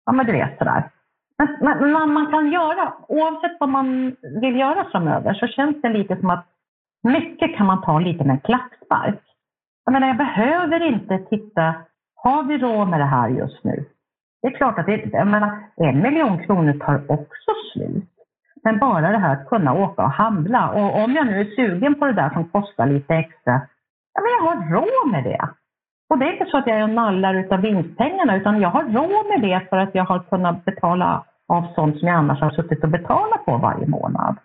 Ja, 0.05 0.11
men 0.11 0.25
du 0.25 0.31
vet 0.31 0.57
sådär. 0.57 0.91
Men, 1.37 1.57
men, 1.61 1.91
men 1.91 2.13
man 2.13 2.31
kan 2.31 2.51
göra, 2.51 2.93
oavsett 3.07 3.57
vad 3.59 3.69
man 3.69 4.15
vill 4.41 4.55
göra 4.59 4.85
framöver, 4.91 5.33
så 5.33 5.47
känns 5.47 5.81
det 5.81 5.89
lite 5.89 6.19
som 6.19 6.29
att 6.29 6.45
mycket 7.03 7.57
kan 7.57 7.67
man 7.67 7.81
ta 7.81 7.99
lite 7.99 8.23
med 8.23 8.33
en 8.33 8.39
klackspark. 8.39 9.21
Jag 9.85 9.93
menar, 9.93 10.07
jag 10.07 10.17
behöver 10.17 10.83
inte 10.83 11.17
titta, 11.17 11.75
har 12.15 12.43
vi 12.43 12.57
råd 12.57 12.87
med 12.87 12.99
det 12.99 13.05
här 13.05 13.29
just 13.29 13.63
nu? 13.63 13.85
Det 14.45 14.49
är 14.49 14.57
klart 14.57 14.79
att 14.79 14.85
det, 14.85 15.09
jag 15.11 15.27
menar, 15.27 15.59
en 15.75 16.01
miljon 16.01 16.45
kronor 16.45 16.73
tar 16.73 17.11
också 17.11 17.51
slut. 17.73 18.09
Men 18.63 18.79
bara 18.79 19.11
det 19.11 19.17
här 19.17 19.33
att 19.33 19.49
kunna 19.49 19.73
åka 19.73 20.01
och 20.03 20.11
handla. 20.11 20.69
Och 20.69 21.03
om 21.03 21.13
jag 21.13 21.25
nu 21.27 21.41
är 21.41 21.55
sugen 21.55 21.95
på 21.95 22.05
det 22.05 22.13
där 22.13 22.29
som 22.29 22.49
kostar 22.49 22.87
lite 22.87 23.13
extra, 23.15 23.61
ja 24.13 24.21
men 24.21 24.31
jag 24.35 24.41
har 24.41 24.71
råd 24.71 25.11
med 25.11 25.23
det. 25.23 25.49
Och 26.09 26.17
det 26.17 26.25
är 26.25 26.31
inte 26.31 26.45
så 26.51 26.57
att 26.57 26.67
jag 26.67 26.79
är 26.79 26.87
nallar 26.87 27.33
utav 27.33 27.61
vinstpengarna, 27.61 28.35
utan 28.35 28.61
jag 28.61 28.69
har 28.69 28.83
råd 28.83 29.25
med 29.25 29.41
det 29.49 29.69
för 29.69 29.77
att 29.77 29.95
jag 29.95 30.05
har 30.05 30.19
kunnat 30.19 30.65
betala 30.65 31.25
av 31.47 31.73
sånt 31.75 31.99
som 31.99 32.07
jag 32.07 32.17
annars 32.17 32.41
har 32.41 32.51
suttit 32.51 32.83
och 32.83 32.89
betalat 32.89 33.45
på 33.45 33.57
varje 33.57 33.87
månad. 33.87 34.37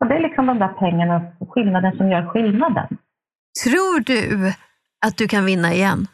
Och 0.00 0.06
det 0.06 0.14
är 0.14 0.20
liksom 0.20 0.46
de 0.46 0.58
där 0.58 0.68
pengarna, 0.68 1.22
skillnaden 1.50 1.96
som 1.96 2.10
gör 2.10 2.26
skillnaden. 2.26 2.88
Tror 3.64 4.00
du 4.04 4.52
att 5.06 5.16
du 5.16 5.28
kan 5.28 5.44
vinna 5.44 5.72
igen? 5.72 6.06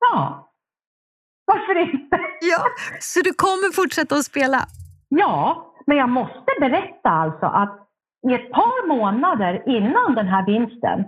Ja. 0.00 0.48
Varför 1.46 1.78
inte? 1.78 2.01
Ja, 2.50 2.62
så 3.00 3.20
du 3.20 3.32
kommer 3.32 3.72
fortsätta 3.80 4.14
att 4.14 4.24
spela? 4.24 4.58
Ja, 5.08 5.72
Men 5.86 5.96
jag 5.96 6.08
måste 6.08 6.50
berätta 6.60 7.10
alltså 7.10 7.46
att 7.46 7.78
i 8.30 8.34
ett 8.34 8.50
par 8.52 8.88
månader 8.88 9.62
innan 9.66 10.14
den 10.14 10.28
här 10.28 10.46
vinsten 10.46 11.04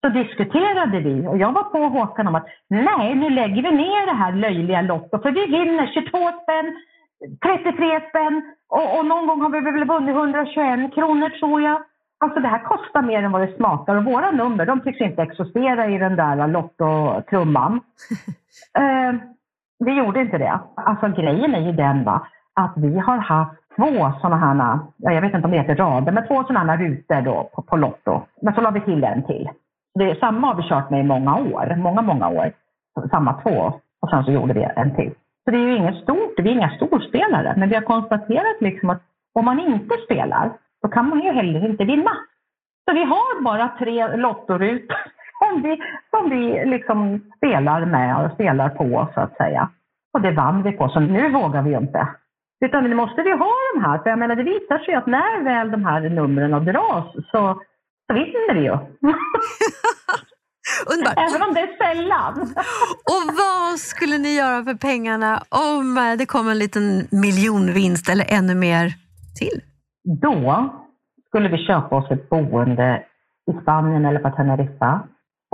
så 0.00 0.08
diskuterade 0.08 1.00
vi 1.00 1.26
och 1.26 1.38
jag 1.38 1.52
var 1.52 1.62
på 1.62 1.78
Håkan 1.78 2.28
om 2.28 2.34
att 2.34 2.46
nej, 2.68 3.14
nu 3.14 3.30
lägger 3.30 3.62
vi 3.62 3.72
ner 3.72 4.06
det 4.06 4.18
här 4.22 4.32
löjliga 4.32 4.82
Lotto 4.82 5.22
för 5.22 5.30
vi 5.30 5.46
vinner 5.46 5.86
22 5.94 6.18
spänn, 6.42 6.76
33 7.42 8.00
spänn 8.08 8.42
och, 8.68 8.98
och 8.98 9.06
någon 9.06 9.26
gång 9.26 9.40
har 9.42 9.50
vi 9.50 9.60
väl 9.60 9.84
vunnit 9.84 10.16
121 10.16 10.94
kronor 10.94 11.28
tror 11.28 11.62
jag. 11.62 11.82
Alltså 12.24 12.40
det 12.40 12.48
här 12.48 12.64
kostar 12.64 13.02
mer 13.02 13.22
än 13.22 13.32
vad 13.32 13.40
det 13.40 13.56
smakar 13.56 13.96
och 13.96 14.04
våra 14.04 14.30
nummer 14.30 14.66
de 14.66 14.80
tycks 14.80 15.00
inte 15.00 15.22
existera 15.22 15.88
i 15.88 15.98
den 15.98 16.16
där 16.16 16.48
Lotto-trumman. 16.48 17.80
eh, 18.78 19.12
vi 19.84 19.92
gjorde 19.92 20.20
inte 20.20 20.38
det. 20.38 20.60
Alltså 20.76 21.08
grejen 21.08 21.54
är 21.54 21.60
ju 21.60 21.72
den 21.72 22.04
va, 22.04 22.26
att 22.54 22.72
vi 22.76 22.98
har 22.98 23.16
haft 23.16 23.62
två 23.76 24.12
sådana 24.20 24.36
här, 24.36 24.78
jag 25.14 25.20
vet 25.20 25.34
inte 25.34 25.44
om 25.44 25.50
det 25.50 25.58
heter 25.58 25.76
rader, 25.76 26.12
men 26.12 26.26
två 26.26 26.44
sådana 26.44 26.72
här 26.72 26.78
rutor 26.78 27.20
då 27.20 27.50
på, 27.54 27.62
på 27.62 27.76
Lotto. 27.76 28.22
Men 28.42 28.54
så 28.54 28.60
la 28.60 28.70
vi 28.70 28.80
till 28.80 29.04
en 29.04 29.22
till. 29.22 29.48
Det 29.94 30.10
är, 30.10 30.14
samma 30.14 30.46
har 30.46 30.54
vi 30.54 30.62
kört 30.62 30.90
med 30.90 31.00
i 31.00 31.02
många 31.02 31.36
år, 31.36 31.76
många, 31.76 32.02
många 32.02 32.28
år. 32.28 32.52
Samma 33.10 33.32
två. 33.42 33.72
Och 34.02 34.10
sen 34.10 34.24
så 34.24 34.32
gjorde 34.32 34.54
vi 34.54 34.68
en 34.76 34.94
till. 34.94 35.14
Så 35.44 35.50
det 35.50 35.56
är 35.56 35.66
ju 35.66 35.76
inget 35.76 36.02
stort, 36.02 36.34
vi 36.36 36.50
är 36.50 36.54
inga 36.54 36.76
storspelare, 36.76 37.54
men 37.56 37.68
vi 37.68 37.74
har 37.74 37.82
konstaterat 37.82 38.60
liksom 38.60 38.90
att 38.90 39.02
om 39.34 39.44
man 39.44 39.60
inte 39.60 39.94
spelar, 40.04 40.52
då 40.82 40.88
kan 40.88 41.08
man 41.08 41.20
ju 41.20 41.32
heller 41.32 41.68
inte 41.68 41.84
vinna. 41.84 42.10
Så 42.84 42.94
vi 42.94 43.04
har 43.04 43.42
bara 43.42 43.68
tre 43.78 44.16
lottorutor 44.16 44.96
som 45.42 45.62
vi, 45.62 45.82
som 46.10 46.30
vi 46.30 46.64
liksom 46.64 47.20
spelar 47.36 47.86
med 47.86 48.24
och 48.24 48.32
spelar 48.32 48.68
på 48.68 49.08
så 49.14 49.20
att 49.20 49.36
säga. 49.36 49.70
Och 50.12 50.20
det 50.20 50.32
vann 50.32 50.62
vi 50.62 50.72
på, 50.72 50.88
så 50.88 51.00
nu 51.00 51.32
vågar 51.32 51.62
vi 51.62 51.70
ju 51.70 51.78
inte. 51.78 52.08
Utan 52.64 52.84
nu 52.84 52.94
måste 52.94 53.22
vi 53.22 53.30
ha 53.30 53.52
de 53.74 53.84
här, 53.84 53.98
för 53.98 54.10
jag 54.10 54.18
menar 54.18 54.36
det 54.36 54.42
visar 54.42 54.78
sig 54.78 54.94
att 54.94 55.06
när 55.06 55.44
väl 55.44 55.70
de 55.70 55.84
här 55.84 56.00
numren 56.00 56.64
dras 56.64 57.12
så, 57.14 57.62
så 58.06 58.14
vinner 58.14 58.54
vi 58.54 58.60
ju. 58.60 58.72
Underbart. 60.92 61.30
Även 61.30 61.48
om 61.48 61.54
det 61.54 61.60
är 61.60 61.76
sällan. 61.84 62.34
Och 63.12 63.24
vad 63.40 63.78
skulle 63.78 64.18
ni 64.18 64.36
göra 64.36 64.64
för 64.64 64.74
pengarna 64.74 65.42
om 65.48 65.98
eh, 65.98 66.18
det 66.18 66.26
kom 66.26 66.48
en 66.48 66.58
liten 66.58 67.06
miljonvinst 67.10 68.08
eller 68.08 68.26
ännu 68.28 68.54
mer 68.54 68.86
till? 69.38 69.60
Då 70.04 70.70
skulle 71.28 71.48
vi 71.48 71.58
köpa 71.58 71.96
oss 71.96 72.10
ett 72.10 72.28
boende 72.28 73.02
i 73.50 73.62
Spanien 73.62 74.04
eller 74.04 74.20
på 74.20 74.30
Teneriffa. 74.30 75.00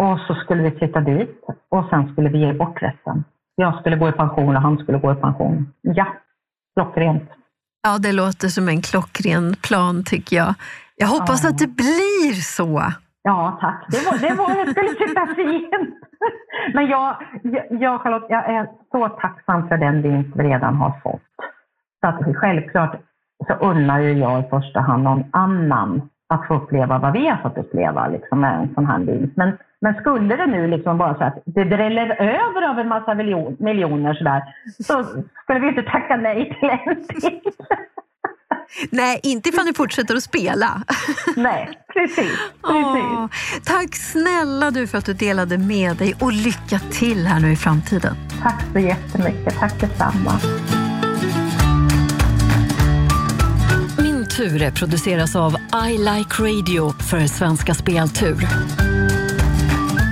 Och 0.02 0.18
så 0.26 0.34
skulle 0.34 0.62
vi 0.62 0.70
flytta 0.70 1.00
dit 1.00 1.40
och 1.68 1.84
sen 1.90 2.12
skulle 2.12 2.28
vi 2.28 2.38
ge 2.38 2.52
bort 2.52 2.82
resten. 2.82 3.24
Jag 3.54 3.80
skulle 3.80 3.96
gå 3.96 4.08
i 4.08 4.12
pension 4.12 4.56
och 4.56 4.62
han 4.62 4.78
skulle 4.78 4.98
gå 4.98 5.12
i 5.12 5.14
pension. 5.14 5.72
Ja, 5.80 6.06
klockrent. 6.76 7.30
Ja, 7.82 7.98
det 7.98 8.12
låter 8.12 8.48
som 8.48 8.68
en 8.68 8.82
klockren 8.82 9.54
plan 9.62 10.04
tycker 10.04 10.36
jag. 10.36 10.54
Jag 10.96 11.06
hoppas 11.08 11.44
Ja. 11.44 11.50
att 11.50 11.58
det 11.58 11.66
blir 11.66 12.32
så. 12.32 12.82
Ja, 13.22 13.58
tack. 13.60 13.84
Det, 13.90 14.06
var, 14.06 14.18
det, 14.28 14.34
var, 14.34 14.64
det 14.64 14.70
skulle 14.70 15.08
sitta 15.08 15.26
fint. 15.26 15.94
Men 16.74 16.86
jag, 16.86 17.16
jag, 17.42 17.64
jag, 17.82 18.00
Charlotte, 18.00 18.26
jag 18.28 18.44
är 18.54 18.68
så 18.92 19.08
tacksam 19.08 19.68
för 19.68 19.76
den 19.76 20.02
vinst 20.02 20.30
vi 20.36 20.42
redan 20.42 20.74
har 20.76 21.00
fått. 21.02 21.22
Så 22.00 22.06
att 22.08 22.36
självklart 22.36 23.00
så 23.46 23.52
unnar 23.54 23.98
ju 24.00 24.12
jag 24.12 24.44
i 24.44 24.48
första 24.48 24.80
hand 24.80 25.02
någon 25.02 25.24
annan 25.32 26.08
att 26.28 26.46
få 26.46 26.54
uppleva 26.54 26.98
vad 26.98 27.12
vi 27.12 27.28
har 27.28 27.36
fått 27.36 27.58
uppleva 27.58 28.08
liksom, 28.08 28.40
med 28.40 28.60
en 28.60 28.74
sån 28.74 28.86
här 28.86 28.98
vinst. 28.98 29.36
Men, 29.36 29.58
men 29.80 29.94
skulle 29.94 30.36
det 30.36 30.46
nu 30.46 30.66
liksom 30.66 30.98
bara 30.98 31.14
så 31.14 31.24
att 31.24 31.42
det 31.44 31.64
dräller 31.64 32.22
över 32.22 32.70
av 32.70 32.78
en 32.78 32.88
massa 32.88 33.14
miljon, 33.14 33.56
miljoner 33.58 34.14
sådär, 34.14 34.42
så 34.78 35.04
skulle 35.42 35.58
vi 35.58 35.68
inte 35.68 35.82
tacka 35.82 36.16
nej 36.16 36.58
till 36.60 36.70
en 36.70 37.06
till. 37.06 37.40
Nej, 38.90 39.20
inte 39.22 39.48
ifall 39.48 39.64
ni 39.64 39.74
fortsätter 39.74 40.16
att 40.16 40.22
spela. 40.22 40.82
Nej, 41.36 41.78
precis. 41.92 42.38
Åh, 42.62 42.94
precis. 42.94 43.66
tack 43.66 43.94
snälla 43.94 44.70
du 44.70 44.86
för 44.86 44.98
att 44.98 45.06
du 45.06 45.14
delade 45.14 45.58
med 45.58 45.96
dig 45.96 46.14
och 46.20 46.32
lycka 46.32 46.78
till 46.92 47.26
här 47.26 47.40
nu 47.40 47.52
i 47.52 47.56
framtiden. 47.56 48.14
Tack 48.42 48.62
så 48.72 48.78
jättemycket. 48.78 49.58
Tack 49.58 49.80
detsamma. 49.80 50.32
Tur 54.38 54.70
produceras 54.70 55.36
av 55.36 55.56
I 55.90 55.98
Like 55.98 56.42
Radio 56.42 56.92
för 57.02 57.26
Svenska 57.26 57.74
Speltur. 57.74 58.48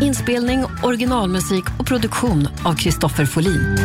Inspelning, 0.02 0.64
originalmusik 0.82 1.64
och 1.78 1.86
produktion 1.86 2.48
av 2.64 2.74
Kristoffer 2.74 3.26
Folin. 3.26 3.76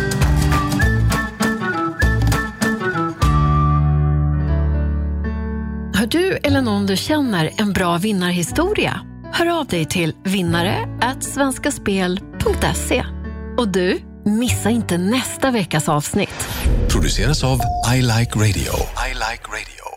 Har 5.95 6.05
du 6.05 6.37
eller 6.43 6.61
någon 6.61 6.85
du 6.85 6.97
känner 6.97 7.51
en 7.57 7.73
bra 7.73 7.97
vinnarhistoria? 7.97 9.01
Hör 9.33 9.59
av 9.59 9.67
dig 9.67 9.85
till 9.85 10.13
vinnare 10.23 10.75
svenskaspel.se. 11.23 13.05
Och 13.57 13.67
du, 13.67 13.99
missa 14.25 14.69
inte 14.69 14.97
nästa 14.97 15.51
veckas 15.51 15.89
avsnitt. 15.89 16.47
produceras 16.89 17.43
av 17.43 17.59
I 17.95 18.01
Like 18.01 18.35
Radio. 18.35 18.73
I 19.09 19.13
like 19.13 19.43
radio. 19.47 19.90